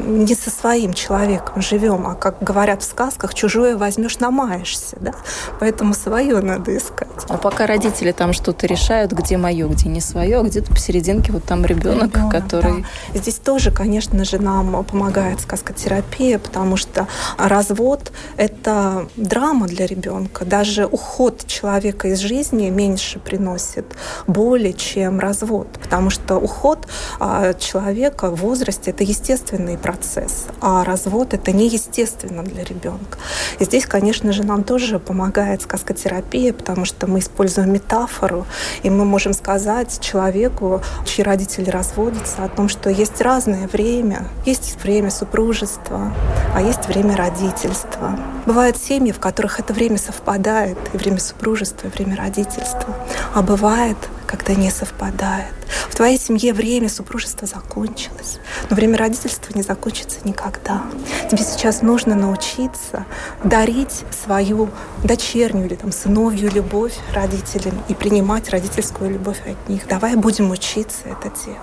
не 0.05 0.33
со 0.33 0.49
своим 0.49 0.93
человеком 0.93 1.61
живем, 1.61 2.07
а, 2.07 2.15
как 2.15 2.41
говорят 2.41 2.81
в 2.81 2.85
сказках, 2.85 3.34
чужое 3.35 3.77
возьмешь, 3.77 4.19
намаешься. 4.19 4.97
Да? 4.99 5.13
Поэтому 5.59 5.93
свое 5.93 6.39
надо 6.39 6.75
искать. 6.75 7.07
А 7.29 7.37
пока 7.37 7.67
родители 7.67 8.11
там 8.11 8.33
что-то 8.33 8.67
решают, 8.67 9.11
где 9.11 9.37
мое, 9.37 9.67
где 9.67 9.89
не 9.89 10.01
свое, 10.01 10.41
где-то 10.43 10.71
посерединке 10.71 11.31
вот 11.31 11.43
там 11.43 11.65
ребенок, 11.65 12.15
ребенок 12.15 12.31
который... 12.31 12.83
Да. 13.13 13.19
Здесь 13.19 13.35
тоже, 13.35 13.71
конечно 13.71 14.25
же, 14.25 14.39
нам 14.39 14.83
помогает 14.83 15.05
помогает 15.05 15.41
сказкотерапия, 15.41 16.39
потому 16.39 16.77
что 16.77 17.07
развод– 17.37 18.11
это 18.37 19.07
драма 19.15 19.67
для 19.67 19.85
ребенка. 19.85 20.45
Даже 20.45 20.85
уход 20.85 21.45
человека 21.47 22.07
из 22.09 22.19
жизни 22.19 22.69
меньше 22.69 23.19
приносит 23.19 23.85
боли, 24.27 24.71
чем 24.71 25.19
развод, 25.19 25.67
потому 25.81 26.09
что 26.09 26.37
уход 26.37 26.87
а, 27.19 27.53
человека 27.53 28.29
в 28.29 28.35
возрасте– 28.35 28.91
это 28.91 29.03
естественный 29.03 29.77
процесс, 29.77 30.45
а 30.61 30.83
развод– 30.83 31.33
это 31.33 31.51
неестественно 31.51 32.43
для 32.43 32.63
ребенка. 32.63 33.17
И 33.59 33.65
здесь, 33.65 33.85
конечно 33.85 34.31
же, 34.33 34.43
нам 34.43 34.63
тоже 34.63 34.99
помогает 34.99 35.61
сказкотерапия, 35.61 36.53
потому 36.53 36.85
что 36.85 37.07
мы 37.07 37.19
используем 37.19 37.73
метафору, 37.73 38.45
и 38.83 38.89
мы 38.89 39.05
можем 39.05 39.33
сказать 39.33 39.99
человеку, 39.99 40.81
чьи 41.05 41.23
родители 41.23 41.69
разводятся, 41.69 42.43
о 42.43 42.49
том, 42.49 42.69
что 42.69 42.89
есть 42.89 43.21
разное 43.21 43.67
время, 43.67 44.27
есть 44.45 44.77
время 44.83 45.09
супружества, 45.09 46.13
а 46.53 46.61
есть 46.61 46.87
время 46.87 47.15
родительства. 47.15 48.19
Бывают 48.45 48.77
семьи, 48.77 49.11
в 49.11 49.19
которых 49.19 49.59
это 49.59 49.73
время 49.73 49.97
совпадает, 49.97 50.77
и 50.93 50.97
время 50.97 51.19
супружества, 51.19 51.87
и 51.87 51.91
время 51.91 52.15
родительства. 52.17 52.95
А 53.33 53.41
бывает, 53.41 53.97
когда 54.35 54.53
не 54.53 54.69
совпадает. 54.69 55.53
В 55.89 55.95
твоей 55.95 56.19
семье 56.19 56.53
время 56.53 56.89
супружества 56.89 57.47
закончилось, 57.47 58.39
но 58.69 58.75
время 58.75 58.97
родительства 58.97 59.53
не 59.55 59.63
закончится 59.63 60.19
никогда. 60.23 60.83
Тебе 61.29 61.43
сейчас 61.43 61.81
нужно 61.81 62.15
научиться 62.15 63.05
дарить 63.43 64.03
свою 64.11 64.69
дочернюю 65.03 65.67
или 65.67 65.75
там, 65.75 65.91
сыновью 65.91 66.51
любовь 66.51 66.93
родителям 67.13 67.81
и 67.87 67.93
принимать 67.93 68.49
родительскую 68.49 69.11
любовь 69.11 69.39
от 69.45 69.69
них. 69.69 69.87
Давай 69.87 70.15
будем 70.15 70.51
учиться 70.51 71.03
это 71.05 71.31
делать. 71.45 71.59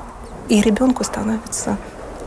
И 0.48 0.60
ребенку 0.60 1.04
становится 1.04 1.76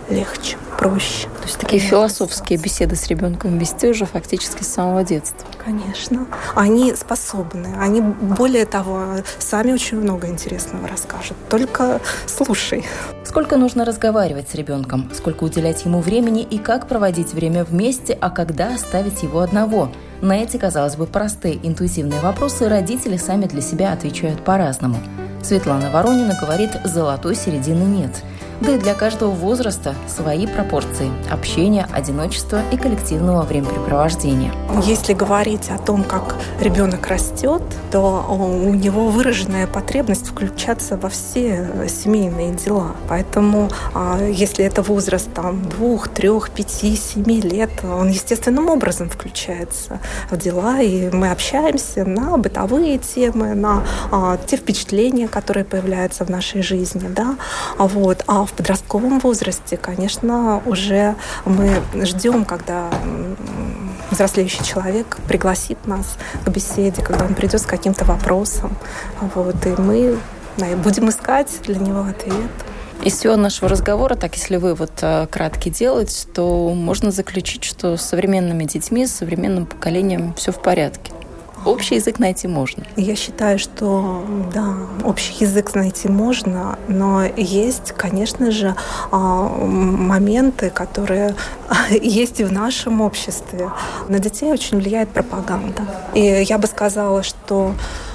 легче, 0.09 0.57
проще. 0.77 1.27
То 1.27 1.43
есть 1.43 1.57
такие 1.57 1.81
философские 1.81 2.59
беседы 2.59 2.95
с 2.95 3.07
ребенком 3.07 3.57
вести 3.57 3.87
уже 3.87 4.05
фактически 4.05 4.63
с 4.63 4.67
самого 4.67 5.03
детства. 5.03 5.47
Конечно. 5.63 6.27
Они 6.53 6.93
способны. 6.95 7.75
Они, 7.79 8.01
более 8.01 8.65
того, 8.65 9.17
сами 9.39 9.71
очень 9.71 9.99
много 9.99 10.27
интересного 10.27 10.87
расскажут. 10.87 11.37
Только 11.49 12.01
слушай. 12.27 12.85
Сколько 13.23 13.57
нужно 13.57 13.85
разговаривать 13.85 14.49
с 14.49 14.55
ребенком, 14.55 15.09
сколько 15.13 15.43
уделять 15.43 15.85
ему 15.85 16.01
времени 16.01 16.43
и 16.43 16.57
как 16.57 16.87
проводить 16.87 17.33
время 17.33 17.63
вместе, 17.63 18.17
а 18.19 18.29
когда 18.29 18.73
оставить 18.73 19.23
его 19.23 19.39
одного– 19.39 19.91
на 20.21 20.37
эти, 20.37 20.55
казалось 20.55 20.95
бы, 20.95 21.07
простые 21.07 21.59
интуитивные 21.61 22.21
вопросы 22.21 22.69
родители 22.69 23.17
сами 23.17 23.45
для 23.47 23.61
себя 23.61 23.91
отвечают 23.91 24.43
по-разному. 24.43 24.97
Светлана 25.43 25.91
Воронина 25.91 26.37
говорит, 26.39 26.71
золотой 26.85 27.35
середины 27.35 27.83
нет– 27.83 28.23
да 28.61 28.73
и 28.73 28.77
для 28.77 28.93
каждого 28.93 29.31
возраста 29.31 29.95
свои 30.07 30.47
пропорции– 30.47 31.11
общения, 31.31 31.87
одиночества 31.91 32.61
и 32.71 32.77
коллективного 32.77 33.43
времяпрепровождения. 33.43 34.53
Если 34.83 35.13
говорить 35.13 35.69
о 35.69 35.77
том, 35.77 36.03
как 36.03 36.35
ребенок 36.59 37.07
растет, 37.07 37.61
то 37.91 38.25
у 38.29 38.73
него 38.73 39.09
выраженная 39.09 39.67
потребность 39.67 40.27
включаться 40.27 40.97
во 40.97 41.09
все 41.09 41.87
семейные 41.87 42.53
дела. 42.55 42.95
Поэтому, 43.09 43.69
а, 43.93 44.19
если 44.21 44.65
это 44.65 44.81
возраст 44.81 45.31
там, 45.33 45.67
двух, 45.69 46.07
трех, 46.07 46.49
пяти, 46.49 46.95
семи 46.95 47.41
лет, 47.41 47.71
он 47.83 48.09
естественным 48.09 48.69
образом 48.69 49.09
включается 49.09 49.99
в 50.29 50.37
дела, 50.37 50.81
и 50.81 51.09
мы 51.11 51.31
общаемся 51.31 52.05
на 52.05 52.37
бытовые 52.37 52.97
темы, 52.97 53.53
на 53.53 53.83
а, 54.11 54.37
те 54.45 54.57
впечатления, 54.57 55.27
которые 55.27 55.65
появляются 55.65 56.25
в 56.25 56.29
нашей 56.29 56.61
жизни. 56.61 57.07
Да? 57.07 57.35
Вот. 57.77 58.23
А 58.27 58.45
в 58.45 58.51
подростковом 58.55 59.19
возрасте, 59.19 59.77
конечно, 59.77 60.61
уже 60.65 61.15
мы 61.45 61.81
ждем, 62.05 62.45
когда 62.45 62.89
взрослеющий 64.11 64.63
человек 64.63 65.17
пригласит 65.27 65.85
нас 65.87 66.17
к 66.45 66.49
беседе, 66.49 67.01
когда 67.01 67.25
он 67.25 67.33
придет 67.33 67.61
с 67.61 67.65
каким-то 67.65 68.05
вопросом. 68.05 68.75
Вот, 69.35 69.65
и 69.65 69.69
мы 69.81 70.17
будем 70.83 71.09
искать 71.09 71.49
для 71.63 71.75
него 71.75 72.01
ответ. 72.01 72.51
Из 73.03 73.13
всего 73.13 73.35
нашего 73.35 73.69
разговора, 73.69 74.15
так 74.15 74.35
если 74.35 74.55
вы 74.55 74.73
вот 74.73 74.91
э, 75.01 75.27
краткий 75.29 75.69
делать, 75.69 76.27
то 76.33 76.73
можно 76.73 77.11
заключить, 77.11 77.63
что 77.63 77.97
с 77.97 78.01
современными 78.01 78.63
детьми, 78.63 79.05
с 79.05 79.13
современным 79.13 79.65
поколением 79.67 80.33
все 80.35 80.51
в 80.51 80.59
порядке. 80.59 81.11
Общий 81.65 81.95
язык 81.95 82.19
найти 82.19 82.47
можно. 82.47 82.83
Я 82.95 83.15
считаю, 83.15 83.57
что 83.57 84.23
да, 84.53 84.75
общий 85.03 85.33
язык 85.43 85.73
найти 85.73 86.07
можно, 86.07 86.77
но 86.87 87.25
есть, 87.25 87.91
конечно 87.93 88.51
же, 88.51 88.75
а, 89.11 89.49
моменты, 89.49 90.69
которые 90.69 91.35
есть 91.89 92.39
и 92.39 92.43
в 92.43 92.51
нашем 92.51 93.01
обществе. 93.01 93.71
На 94.07 94.19
детей 94.19 94.51
очень 94.51 94.77
влияет 94.77 95.09
пропаганда. 95.09 95.81
И 96.13 96.21
я 96.21 96.59
бы 96.59 96.67
сказала, 96.67 97.23
что 97.23 97.73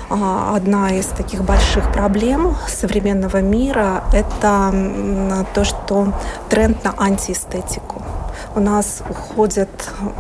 а, 0.09 0.55
одна 0.55 0.95
из 0.95 1.07
таких 1.07 1.43
больших 1.43 1.93
проблем 1.93 2.57
современного 2.69 3.41
мира– 3.41 4.05
это 4.13 5.45
то, 5.55 5.65
что 5.65 6.13
тренд 6.49 6.85
на 6.85 6.95
антиэстетику 6.97 8.03
у 8.55 8.61
нас 8.61 9.03
уходят 9.09 9.69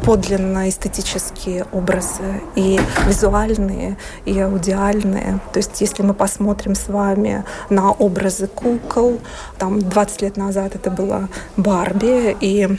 подлинно 0.05 0.69
эстетические 0.69 1.67
образы, 1.73 2.43
и 2.55 2.81
визуальные, 3.07 3.97
и 4.25 4.39
аудиальные. 4.39 5.41
То 5.53 5.59
есть 5.59 5.81
если 5.81 6.03
мы 6.03 6.15
посмотрим 6.15 6.75
с 6.75 6.89
вами 6.89 7.45
на 7.69 7.91
образы 7.91 8.47
кукол, 8.47 9.21
там 9.59 9.81
20 9.81 10.23
лет 10.23 10.37
назад 10.37 10.75
это 10.75 10.91
было 10.91 11.29
Барби, 11.57 12.37
и 12.41 12.79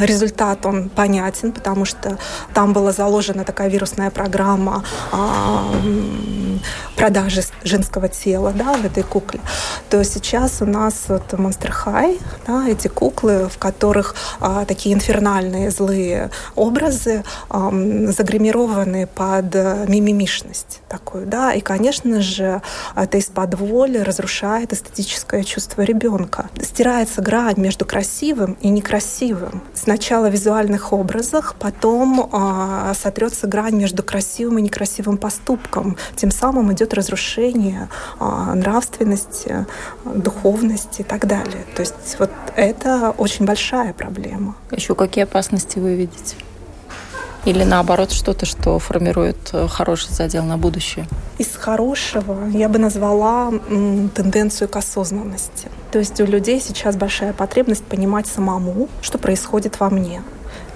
результат 0.00 0.64
он 0.66 0.88
понятен, 0.88 1.52
потому 1.52 1.84
что 1.84 2.18
там 2.54 2.72
была 2.72 2.92
заложена 2.92 3.44
такая 3.44 3.68
вирусная 3.68 4.10
программа 4.10 4.84
а, 5.12 5.64
продажи 6.96 7.42
женского 7.62 8.08
тела 8.08 8.52
да, 8.52 8.72
в 8.74 8.84
этой 8.84 9.02
кукле, 9.02 9.40
то 9.90 10.02
сейчас 10.04 10.62
у 10.62 10.64
нас 10.64 11.04
вот 11.08 11.32
Monster 11.32 11.72
High, 11.84 12.20
да, 12.46 12.68
эти 12.68 12.88
куклы, 12.88 13.48
в 13.48 13.58
которых 13.58 14.14
а, 14.40 14.64
такие 14.64 14.94
инфернальные 14.94 15.70
злые 15.70 16.30
образы 16.54 17.24
а, 17.50 17.70
загримированы 17.70 19.06
под 19.06 19.54
мимимишность 19.88 20.80
такую, 20.88 21.26
да, 21.26 21.52
и, 21.52 21.60
конечно 21.60 22.20
же, 22.20 22.62
это 22.94 23.18
из-под 23.18 23.54
воли 23.58 23.98
разрушает 23.98 24.72
эстетическое 24.72 25.44
чувство 25.44 25.82
ребенка. 25.82 26.48
Стирается 26.60 27.20
грань 27.20 27.58
между 27.58 27.84
красивым 27.84 28.56
и 28.60 28.68
некрасивым. 28.68 29.25
Сначала 29.74 30.28
в 30.28 30.32
визуальных 30.32 30.92
образах, 30.92 31.54
потом 31.58 32.28
а, 32.32 32.92
сотрется 32.94 33.46
грань 33.46 33.76
между 33.76 34.02
красивым 34.02 34.58
и 34.58 34.62
некрасивым 34.62 35.18
поступком. 35.18 35.96
Тем 36.16 36.30
самым 36.30 36.72
идет 36.72 36.94
разрушение 36.94 37.88
а, 38.18 38.54
нравственности, 38.54 39.66
духовности 40.04 41.02
и 41.02 41.04
так 41.04 41.26
далее. 41.26 41.64
То 41.74 41.80
есть 41.80 42.16
вот 42.18 42.30
это 42.56 43.10
очень 43.16 43.44
большая 43.44 43.92
проблема. 43.92 44.56
Еще 44.70 44.94
какие 44.94 45.24
опасности 45.24 45.78
вы 45.78 45.94
видите? 45.94 46.36
Или 47.46 47.62
наоборот 47.62 48.10
что-то, 48.10 48.44
что 48.44 48.80
формирует 48.80 49.36
э, 49.52 49.68
хороший 49.68 50.12
задел 50.12 50.42
на 50.42 50.58
будущее? 50.58 51.06
Из 51.38 51.54
хорошего 51.54 52.48
я 52.48 52.68
бы 52.68 52.80
назвала 52.80 53.52
тенденцию 54.14 54.68
к 54.68 54.74
осознанности. 54.74 55.68
То 55.92 56.00
есть 56.00 56.20
у 56.20 56.26
людей 56.26 56.60
сейчас 56.60 56.96
большая 56.96 57.32
потребность 57.32 57.84
понимать 57.84 58.26
самому, 58.26 58.88
что 59.00 59.18
происходит 59.18 59.78
во 59.78 59.90
мне. 59.90 60.22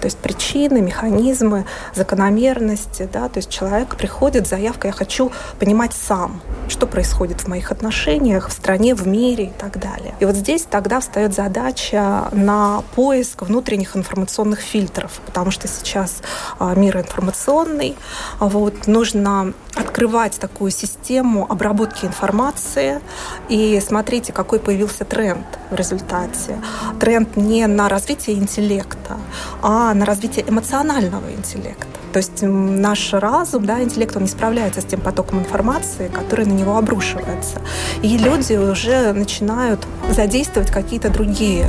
То 0.00 0.06
есть 0.06 0.18
причины, 0.18 0.80
механизмы, 0.80 1.66
закономерности. 1.94 3.08
Да? 3.12 3.28
То 3.28 3.38
есть 3.38 3.50
человек 3.50 3.96
приходит 3.96 4.46
с 4.46 4.50
заявкой 4.50 4.90
«я 4.90 4.96
хочу 4.96 5.30
понимать 5.58 5.92
сам, 5.92 6.40
что 6.68 6.86
происходит 6.86 7.40
в 7.40 7.48
моих 7.48 7.70
отношениях, 7.70 8.48
в 8.48 8.52
стране, 8.52 8.94
в 8.94 9.06
мире 9.06 9.44
и 9.44 9.52
так 9.58 9.78
далее». 9.78 10.14
И 10.20 10.24
вот 10.24 10.36
здесь 10.36 10.62
тогда 10.62 11.00
встает 11.00 11.34
задача 11.34 12.28
на 12.32 12.82
поиск 12.94 13.42
внутренних 13.42 13.96
информационных 13.96 14.60
фильтров, 14.60 15.20
потому 15.26 15.50
что 15.50 15.68
сейчас 15.68 16.22
а, 16.58 16.74
мир 16.74 16.98
информационный. 16.98 17.96
Вот, 18.38 18.86
нужно 18.86 19.52
открывать 19.74 20.38
такую 20.40 20.70
систему 20.70 21.46
обработки 21.48 22.06
информации 22.06 23.00
и 23.48 23.80
смотрите, 23.80 24.32
какой 24.32 24.58
появился 24.58 25.04
тренд 25.04 25.46
в 25.70 25.74
результате. 25.74 26.60
Тренд 26.98 27.36
не 27.36 27.66
на 27.66 27.88
развитие 27.88 28.36
интеллекта, 28.36 29.16
а 29.62 29.94
на 29.94 30.04
развитие 30.04 30.44
эмоционального 30.48 31.32
интеллекта. 31.32 31.86
То 32.12 32.18
есть 32.18 32.42
наш 32.42 33.12
разум, 33.12 33.64
да, 33.64 33.82
интеллект, 33.82 34.16
он 34.16 34.22
не 34.22 34.28
справляется 34.28 34.80
с 34.80 34.84
тем 34.84 35.00
потоком 35.00 35.40
информации, 35.40 36.08
который 36.08 36.44
на 36.44 36.52
него 36.52 36.76
обрушивается. 36.76 37.62
И 38.02 38.18
люди 38.18 38.54
уже 38.54 39.12
начинают 39.12 39.86
задействовать 40.10 40.70
какие-то 40.70 41.08
другие 41.08 41.66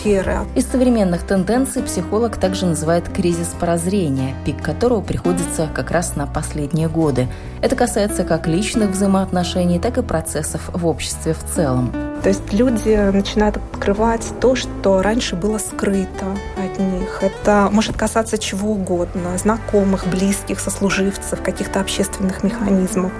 сферы. 0.00 0.38
Из 0.54 0.66
современных 0.66 1.26
тенденций 1.26 1.82
психолог 1.82 2.36
также 2.36 2.66
называет 2.66 3.08
кризис 3.08 3.48
прозрения, 3.58 4.34
пик 4.44 4.62
которого 4.62 5.02
приходится 5.02 5.68
как 5.74 5.90
раз 5.90 6.16
на 6.16 6.26
последние 6.26 6.88
годы. 6.88 7.28
Это 7.60 7.76
касается 7.76 8.24
как 8.24 8.46
личных 8.46 8.90
взаимоотношений, 8.90 9.78
так 9.78 9.98
и 9.98 10.02
процессов 10.02 10.70
в 10.72 10.86
обществе 10.86 11.34
в 11.34 11.44
целом. 11.54 11.92
То 12.22 12.28
есть 12.28 12.52
люди 12.52 12.94
начинают 13.12 13.56
открывать 13.56 14.26
то, 14.40 14.54
что 14.54 15.02
раньше 15.02 15.36
было 15.36 15.58
скрыто 15.58 16.26
от 16.56 16.78
них. 16.78 17.22
Это 17.22 17.68
может 17.72 17.96
касаться 17.96 18.36
чего 18.36 18.72
угодно, 18.72 19.36
знакомых, 19.38 20.06
близких, 20.06 20.60
сослуживцев, 20.60 21.42
каких-то 21.42 21.80
общественных 21.80 22.42
механизмов. 22.42 23.12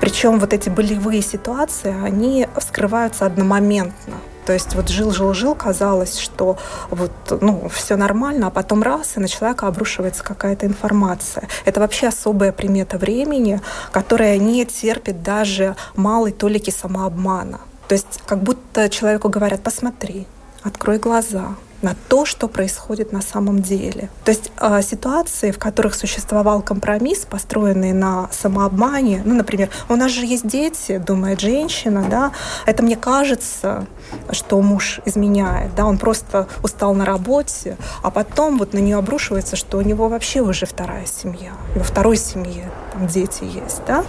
Причем 0.00 0.40
вот 0.40 0.52
эти 0.52 0.68
болевые 0.68 1.22
ситуации, 1.22 1.94
они 2.04 2.48
вскрываются 2.58 3.26
одномоментно. 3.26 4.14
То 4.44 4.52
есть 4.52 4.74
вот 4.74 4.88
жил-жил-жил, 4.88 5.54
казалось, 5.54 6.18
что 6.18 6.58
вот, 6.90 7.12
ну, 7.40 7.68
все 7.68 7.96
нормально, 7.96 8.48
а 8.48 8.50
потом 8.50 8.82
раз, 8.82 9.16
и 9.16 9.20
на 9.20 9.28
человека 9.28 9.66
обрушивается 9.66 10.24
какая-то 10.24 10.66
информация. 10.66 11.48
Это 11.64 11.80
вообще 11.80 12.08
особая 12.08 12.52
примета 12.52 12.98
времени, 12.98 13.60
которая 13.92 14.38
не 14.38 14.64
терпит 14.64 15.22
даже 15.22 15.76
малой 15.94 16.32
толики 16.32 16.70
самообмана. 16.70 17.60
То 17.88 17.94
есть 17.94 18.20
как 18.26 18.42
будто 18.42 18.88
человеку 18.88 19.28
говорят, 19.28 19.62
посмотри, 19.62 20.26
открой 20.62 20.98
глаза 20.98 21.56
на 21.82 21.96
то, 22.08 22.24
что 22.24 22.48
происходит 22.48 23.12
на 23.12 23.20
самом 23.20 23.60
деле. 23.60 24.08
То 24.24 24.30
есть 24.30 24.52
э, 24.60 24.82
ситуации, 24.82 25.50
в 25.50 25.58
которых 25.58 25.94
существовал 25.94 26.62
компромисс, 26.62 27.26
построенный 27.28 27.92
на 27.92 28.28
самообмане, 28.30 29.22
ну, 29.24 29.34
например, 29.34 29.68
у 29.88 29.96
нас 29.96 30.12
же 30.12 30.24
есть 30.24 30.46
дети, 30.46 30.98
думает 30.98 31.40
женщина, 31.40 32.06
да, 32.08 32.32
это 32.66 32.82
мне 32.82 32.96
кажется, 32.96 33.86
что 34.30 34.60
муж 34.62 35.00
изменяет, 35.04 35.74
да, 35.74 35.84
он 35.84 35.98
просто 35.98 36.46
устал 36.62 36.94
на 36.94 37.04
работе, 37.04 37.76
а 38.02 38.10
потом 38.10 38.58
вот 38.58 38.72
на 38.72 38.78
нее 38.78 38.96
обрушивается, 38.96 39.56
что 39.56 39.78
у 39.78 39.82
него 39.82 40.08
вообще 40.08 40.40
уже 40.40 40.66
вторая 40.66 41.06
семья, 41.06 41.52
во 41.74 41.82
второй 41.82 42.16
семье 42.16 42.70
там 42.92 43.08
дети 43.08 43.42
есть, 43.42 43.82
да, 43.86 44.04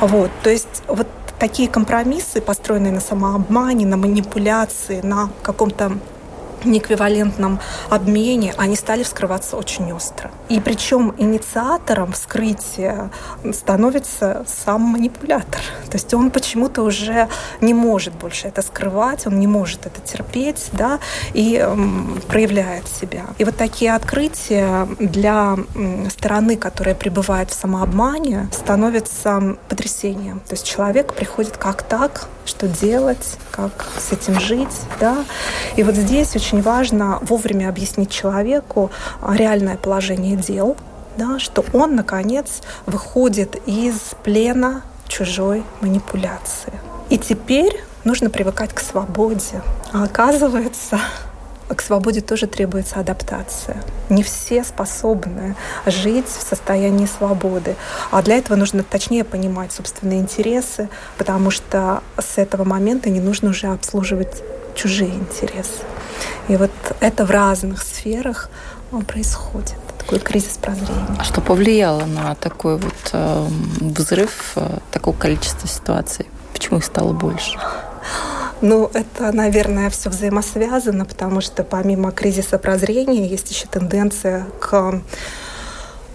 вот, 0.00 0.30
то 0.42 0.50
есть 0.50 0.82
вот 0.86 1.06
такие 1.38 1.68
компромиссы, 1.68 2.40
построенные 2.40 2.92
на 2.92 3.00
самообмане, 3.00 3.86
на 3.86 3.96
манипуляции, 3.96 5.00
на 5.02 5.30
каком-то 5.42 5.92
неэквивалентном 6.64 7.60
обмене, 7.90 8.54
они 8.56 8.76
стали 8.76 9.02
вскрываться 9.02 9.56
очень 9.56 9.92
остро. 9.92 10.30
И 10.48 10.60
причем 10.60 11.14
инициатором 11.18 12.12
вскрытия 12.12 13.10
становится 13.52 14.44
сам 14.46 14.82
манипулятор. 14.82 15.60
То 15.90 15.96
есть 15.96 16.12
он 16.14 16.30
почему-то 16.30 16.82
уже 16.82 17.28
не 17.60 17.74
может 17.74 18.14
больше 18.14 18.48
это 18.48 18.62
скрывать, 18.62 19.26
он 19.26 19.38
не 19.38 19.46
может 19.46 19.86
это 19.86 20.00
терпеть, 20.00 20.68
да, 20.72 20.98
и 21.34 21.56
эм, 21.56 22.20
проявляет 22.28 22.88
себя. 22.88 23.24
И 23.38 23.44
вот 23.44 23.56
такие 23.56 23.94
открытия 23.94 24.88
для 24.98 25.56
стороны, 26.10 26.56
которая 26.56 26.94
пребывает 26.94 27.50
в 27.50 27.54
самообмане, 27.54 28.48
становятся 28.52 29.56
потрясением. 29.68 30.40
То 30.40 30.54
есть 30.54 30.66
человек 30.66 31.14
приходит 31.14 31.56
как 31.56 31.82
так, 31.82 32.28
что 32.48 32.66
делать, 32.66 33.38
как 33.50 33.86
с 33.98 34.12
этим 34.12 34.40
жить, 34.40 34.80
да. 35.00 35.24
И 35.76 35.82
вот 35.82 35.94
здесь 35.94 36.34
очень 36.34 36.47
важно 36.52 37.18
вовремя 37.22 37.68
объяснить 37.68 38.10
человеку 38.10 38.90
а, 39.20 39.36
реальное 39.36 39.76
положение 39.76 40.36
дел, 40.36 40.76
да, 41.16 41.38
что 41.38 41.64
он, 41.72 41.96
наконец, 41.96 42.62
выходит 42.86 43.56
из 43.66 43.94
плена 44.22 44.82
чужой 45.08 45.64
манипуляции. 45.80 46.72
И 47.10 47.18
теперь 47.18 47.82
нужно 48.04 48.30
привыкать 48.30 48.72
к 48.72 48.80
свободе. 48.80 49.62
А 49.92 50.04
оказывается, 50.04 51.00
к 51.68 51.80
свободе 51.80 52.20
тоже 52.20 52.46
требуется 52.46 53.00
адаптация. 53.00 53.82
Не 54.08 54.22
все 54.22 54.64
способны 54.64 55.56
жить 55.86 56.26
в 56.28 56.42
состоянии 56.42 57.06
свободы. 57.06 57.76
А 58.10 58.22
для 58.22 58.38
этого 58.38 58.56
нужно 58.56 58.82
точнее 58.82 59.24
понимать 59.24 59.72
собственные 59.72 60.20
интересы, 60.20 60.88
потому 61.16 61.50
что 61.50 62.02
с 62.18 62.38
этого 62.38 62.64
момента 62.64 63.10
не 63.10 63.20
нужно 63.20 63.50
уже 63.50 63.68
обслуживать 63.68 64.42
чужие 64.78 65.10
интересы. 65.10 65.82
И 66.48 66.56
вот 66.56 66.70
это 67.00 67.26
в 67.26 67.30
разных 67.30 67.82
сферах 67.82 68.50
происходит 69.06 69.76
такой 69.98 70.20
кризис 70.20 70.56
прозрения. 70.56 71.16
А 71.18 71.24
что 71.24 71.40
повлияло 71.40 72.04
на 72.06 72.34
такой 72.36 72.78
вот 72.78 73.10
э, 73.12 73.46
взрыв 73.80 74.52
э, 74.56 74.78
такого 74.90 75.14
количества 75.14 75.68
ситуаций? 75.68 76.26
Почему 76.54 76.78
их 76.78 76.84
стало 76.84 77.12
больше? 77.12 77.58
Ну, 78.60 78.90
это, 78.94 79.30
наверное, 79.32 79.90
все 79.90 80.08
взаимосвязано, 80.08 81.04
потому 81.04 81.40
что 81.40 81.62
помимо 81.62 82.10
кризиса 82.10 82.58
прозрения 82.58 83.26
есть 83.26 83.50
еще 83.50 83.66
тенденция 83.66 84.46
к 84.60 85.02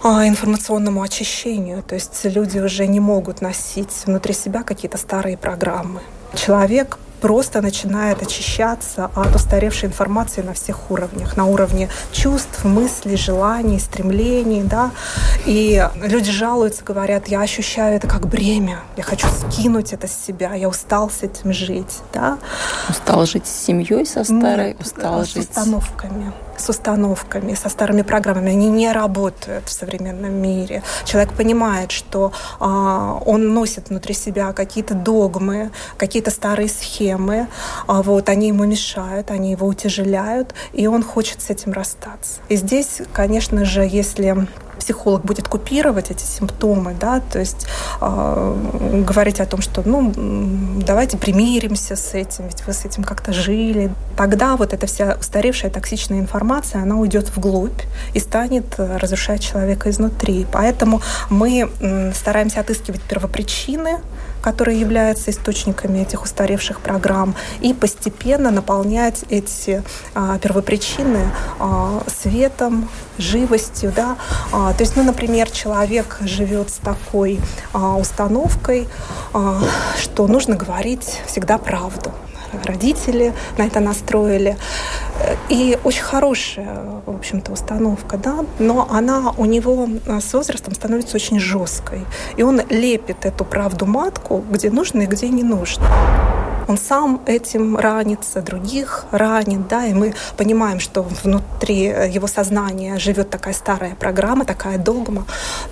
а, 0.02 0.28
информационному 0.28 1.00
очищению. 1.00 1.82
То 1.82 1.94
есть 1.94 2.20
люди 2.24 2.58
уже 2.58 2.86
не 2.86 3.00
могут 3.00 3.40
носить 3.40 4.02
внутри 4.04 4.34
себя 4.34 4.62
какие-то 4.62 4.98
старые 4.98 5.38
программы. 5.38 6.00
Человек 6.34 6.98
просто 7.24 7.62
начинает 7.62 8.20
очищаться 8.20 9.10
от 9.14 9.34
устаревшей 9.34 9.88
информации 9.88 10.42
на 10.42 10.52
всех 10.52 10.90
уровнях. 10.90 11.38
На 11.38 11.46
уровне 11.46 11.88
чувств, 12.12 12.64
мыслей, 12.64 13.16
желаний, 13.16 13.78
стремлений. 13.78 14.62
Да? 14.62 14.90
И 15.46 15.88
люди 16.02 16.30
жалуются, 16.30 16.84
говорят, 16.84 17.28
я 17.28 17.40
ощущаю 17.40 17.96
это 17.96 18.08
как 18.08 18.26
бремя. 18.26 18.80
Я 18.98 19.04
хочу 19.04 19.26
скинуть 19.28 19.94
это 19.94 20.06
с 20.06 20.12
себя. 20.12 20.52
Я 20.52 20.68
устал 20.68 21.08
с 21.08 21.22
этим 21.22 21.54
жить. 21.54 22.02
Да? 22.12 22.36
Устал 22.90 23.24
жить 23.24 23.46
с 23.46 23.64
семьей 23.64 24.04
со 24.04 24.22
старой? 24.22 24.68
Нет, 24.68 24.80
устал 24.82 25.24
с 25.24 25.32
жить 25.32 25.48
установками 25.48 26.30
с 26.56 26.68
установками, 26.68 27.54
со 27.54 27.68
старыми 27.68 28.02
программами, 28.02 28.50
они 28.50 28.68
не 28.68 28.92
работают 28.92 29.68
в 29.68 29.72
современном 29.72 30.32
мире. 30.32 30.82
Человек 31.04 31.32
понимает, 31.32 31.90
что 31.90 32.32
а, 32.60 33.20
он 33.24 33.54
носит 33.54 33.90
внутри 33.90 34.14
себя 34.14 34.52
какие-то 34.52 34.94
догмы, 34.94 35.70
какие-то 35.96 36.30
старые 36.30 36.68
схемы, 36.68 37.48
а, 37.86 38.02
вот, 38.02 38.28
они 38.28 38.48
ему 38.48 38.64
мешают, 38.64 39.30
они 39.30 39.50
его 39.52 39.66
утяжеляют, 39.66 40.54
и 40.72 40.86
он 40.86 41.02
хочет 41.02 41.42
с 41.42 41.50
этим 41.50 41.72
расстаться. 41.72 42.40
И 42.48 42.56
здесь, 42.56 43.02
конечно 43.12 43.64
же, 43.64 43.82
если 43.82 44.46
психолог 44.78 45.22
будет 45.22 45.48
купировать 45.48 46.10
эти 46.10 46.24
симптомы, 46.24 46.94
да, 46.98 47.20
то 47.20 47.38
есть 47.38 47.66
э, 48.00 49.04
говорить 49.06 49.40
о 49.40 49.46
том, 49.46 49.60
что, 49.60 49.82
ну, 49.84 50.12
давайте 50.86 51.16
примиримся 51.16 51.96
с 51.96 52.14
этим, 52.14 52.46
ведь 52.46 52.66
вы 52.66 52.72
с 52.72 52.84
этим 52.84 53.04
как-то 53.04 53.32
жили. 53.32 53.92
Тогда 54.16 54.56
вот 54.56 54.72
эта 54.72 54.86
вся 54.86 55.16
устаревшая 55.20 55.70
токсичная 55.70 56.20
информация, 56.20 56.82
она 56.82 56.96
уйдет 56.96 57.34
вглубь 57.36 57.82
и 58.14 58.20
станет 58.20 58.74
э, 58.78 58.96
разрушать 58.96 59.42
человека 59.42 59.90
изнутри. 59.90 60.46
Поэтому 60.52 61.00
мы 61.30 61.70
стараемся 62.14 62.60
отыскивать 62.60 63.02
первопричины, 63.02 63.98
которые 64.44 64.78
являются 64.78 65.30
источниками 65.30 66.00
этих 66.00 66.22
устаревших 66.22 66.80
программ, 66.80 67.34
и 67.62 67.72
постепенно 67.72 68.50
наполнять 68.50 69.24
эти 69.30 69.82
а, 70.14 70.38
первопричины 70.38 71.30
а, 71.58 72.02
светом, 72.06 72.90
живостью. 73.16 73.90
Да? 73.96 74.18
А, 74.52 74.74
то 74.74 74.82
есть, 74.82 74.96
ну, 74.96 75.02
например, 75.02 75.50
человек 75.50 76.18
живет 76.20 76.68
с 76.68 76.74
такой 76.74 77.40
установкой, 77.72 78.86
что 79.98 80.26
нужно 80.26 80.56
говорить 80.56 81.20
всегда 81.26 81.56
правду 81.56 82.12
родители 82.64 83.32
на 83.58 83.66
это 83.66 83.80
настроили. 83.80 84.56
И 85.48 85.78
очень 85.84 86.02
хорошая, 86.02 87.00
в 87.06 87.14
общем-то, 87.16 87.52
установка, 87.52 88.16
да, 88.16 88.44
но 88.58 88.88
она 88.90 89.32
у 89.36 89.44
него 89.44 89.88
а, 90.06 90.20
с 90.20 90.32
возрастом 90.32 90.74
становится 90.74 91.16
очень 91.16 91.38
жесткой. 91.38 92.00
И 92.36 92.42
он 92.42 92.60
лепит 92.68 93.24
эту 93.24 93.44
правду 93.44 93.86
матку, 93.86 94.44
где 94.50 94.70
нужно 94.70 95.02
и 95.02 95.06
где 95.06 95.28
не 95.28 95.42
нужно 95.42 95.86
он 96.68 96.78
сам 96.78 97.20
этим 97.26 97.76
ранится, 97.76 98.42
других 98.42 99.06
ранит, 99.10 99.68
да, 99.68 99.86
и 99.86 99.92
мы 99.92 100.14
понимаем, 100.36 100.80
что 100.80 101.02
внутри 101.02 101.84
его 101.84 102.26
сознания 102.26 102.98
живет 102.98 103.30
такая 103.30 103.54
старая 103.54 103.94
программа, 103.94 104.44
такая 104.44 104.78
догма, 104.78 105.26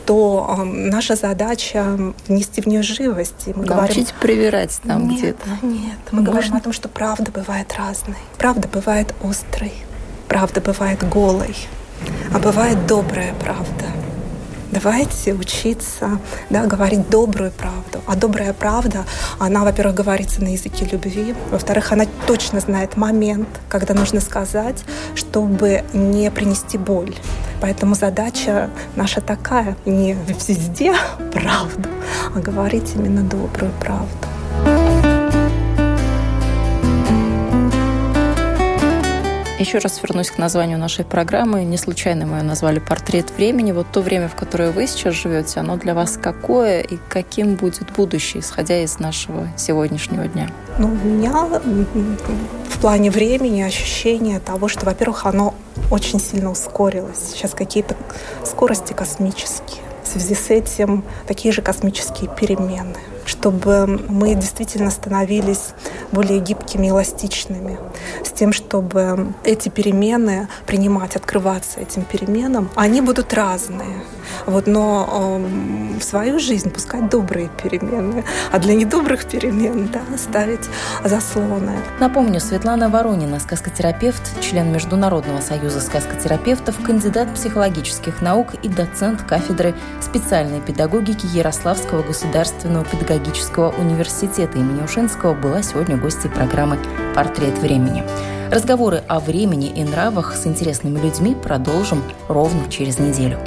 то 0.07 0.57
э, 0.59 0.65
наша 0.65 1.17
задача 1.17 1.85
внести 2.29 2.61
в 2.61 2.67
нее 2.67 2.83
живость. 2.83 3.47
И 3.47 3.55
мы 3.55 3.65
Научить 3.67 3.69
говорим, 3.69 4.07
привирать 4.21 4.81
там 4.87 5.09
нет, 5.09 5.19
где-то. 5.19 5.67
Нет, 5.67 5.99
мы 6.11 6.21
Можно? 6.21 6.31
говорим 6.33 6.57
о 6.57 6.61
том, 6.61 6.73
что 6.73 6.89
правда 6.89 7.31
бывает 7.31 7.73
разной. 7.77 8.17
Правда 8.39 8.69
бывает 8.69 9.15
острой, 9.23 9.73
правда 10.29 10.61
бывает 10.61 11.09
голой, 11.09 11.57
а 12.35 12.39
бывает 12.39 12.87
добрая 12.87 13.35
правда– 13.41 13.87
Давайте 14.73 15.35
учиться 15.35 16.19
да, 16.49 16.65
говорить 16.65 17.11
добрую 17.11 17.51
правду. 17.51 18.01
А 18.07 18.17
добрая 18.17 18.55
правда, 18.55 19.05
она, 19.39 19.65
во-первых, 19.65 19.95
говорится 19.95 20.43
на 20.43 20.49
языке 20.49 20.89
любви, 20.91 21.35
во-вторых, 21.51 21.93
она 21.93 22.07
точно 22.27 22.59
знает 22.59 22.97
момент, 22.97 23.49
когда 23.69 23.93
нужно 23.93 24.21
сказать, 24.21 24.83
чтобы 25.15 25.85
не 25.93 26.31
принести 26.31 26.79
боль. 26.79 27.15
Поэтому 27.61 27.95
задача 27.95 28.71
наша 28.97 29.21
такая, 29.21 29.77
не 29.85 30.17
везде 30.27 30.95
правду, 31.33 31.91
а 32.35 32.39
говорить 32.41 32.93
именно 32.95 33.23
добрую 33.23 33.73
правду. 33.79 34.42
Еще 39.63 39.79
раз 39.79 40.03
вернусь 40.03 40.33
к 40.33 40.39
названию 40.39 40.77
нашей 40.77 41.05
программы. 41.05 41.63
Не 41.63 41.77
случайно 41.77 42.27
мы 42.27 42.39
ее 42.39 42.43
назвали 42.43 42.81
«Портрет 42.81 43.31
времени». 43.31 43.71
Вот 43.71 43.87
то 43.93 44.01
время, 44.01 44.27
в 44.27 44.35
которое 44.35 44.73
вы 44.73 44.89
сейчас 44.89 45.15
живете, 45.15 45.61
оно 45.61 45.77
для 45.77 45.95
вас 45.95 46.19
какое 46.21 46.81
и 46.81 46.99
каким 47.09 47.55
будет 47.55 47.93
будущее, 47.93 48.41
исходя 48.41 48.83
из 48.83 48.99
нашего 48.99 49.47
сегодняшнего 49.57 50.27
дня? 50.27 50.51
Ну, 50.79 50.89
у 50.89 51.07
меня 51.07 51.61
в 52.71 52.81
плане 52.81 53.13
времени 53.13 53.63
ощущение 53.63 54.41
того, 54.41 54.67
что, 54.67 54.85
во-первых, 54.85 55.27
оно 55.27 55.55
очень 55.93 56.19
сильно 56.19 56.51
ускорилось. 56.51 57.31
Сейчас 57.33 57.55
какие-то 57.55 57.95
скорости 58.45 58.95
космические. 58.95 59.83
В 60.03 60.09
связи 60.09 60.35
с 60.35 60.51
этим 60.51 61.05
такие 61.29 61.53
же 61.53 61.63
космические 61.63 62.29
перемены 62.35 62.97
чтобы 63.33 63.87
мы 63.87 64.35
действительно 64.35 64.91
становились 64.91 65.73
более 66.13 66.39
гибкими, 66.39 66.91
эластичными, 66.91 67.79
с 68.23 68.31
тем, 68.31 68.53
чтобы 68.53 69.33
эти 69.43 69.71
перемены 69.71 70.49
принимать, 70.67 71.17
открываться 71.17 71.81
этим 71.81 72.05
переменам. 72.05 72.69
Они 72.77 73.01
будут 73.01 73.33
разные. 73.33 74.03
Вот, 74.47 74.67
но 74.67 75.41
э, 75.41 75.99
в 75.99 76.03
свою 76.03 76.39
жизнь 76.39 76.71
пускать 76.71 77.09
добрые 77.09 77.49
перемены, 77.63 78.25
а 78.51 78.59
для 78.59 78.75
недобрых 78.75 79.25
перемен 79.25 79.89
да, 79.93 80.01
ставить 80.19 80.69
заслоны. 81.05 81.73
Напомню, 82.01 82.41
Светлана 82.41 82.89
Воронина, 82.89 83.41
сказкотерапевт, 83.41 84.41
член 84.41 84.73
Международного 84.73 85.41
союза 85.41 85.81
сказкотерапевтов, 85.81 86.77
кандидат 86.85 87.33
психологических 87.35 88.21
наук 88.21 88.49
и 88.63 88.69
доцент 88.69 89.23
кафедры 89.23 89.75
специальной 90.01 90.61
педагогики 90.61 91.27
Ярославского 91.27 92.03
государственного 92.03 92.85
педагогического 93.23 93.71
университета 93.71 94.59
имени 94.59 94.83
Ушинского, 94.83 95.35
была 95.35 95.63
сегодня 95.63 95.97
гостьей 95.97 96.31
программы 96.31 96.79
«Портрет 97.15 97.59
времени». 97.59 98.05
Разговоры 98.51 99.03
о 99.09 99.21
времени 99.21 99.69
и 99.69 99.85
нравах 99.85 100.35
с 100.35 100.47
интересными 100.47 100.99
людьми 100.99 101.35
продолжим 101.35 102.03
ровно 102.29 102.69
через 102.71 102.99
неделю. 102.99 103.39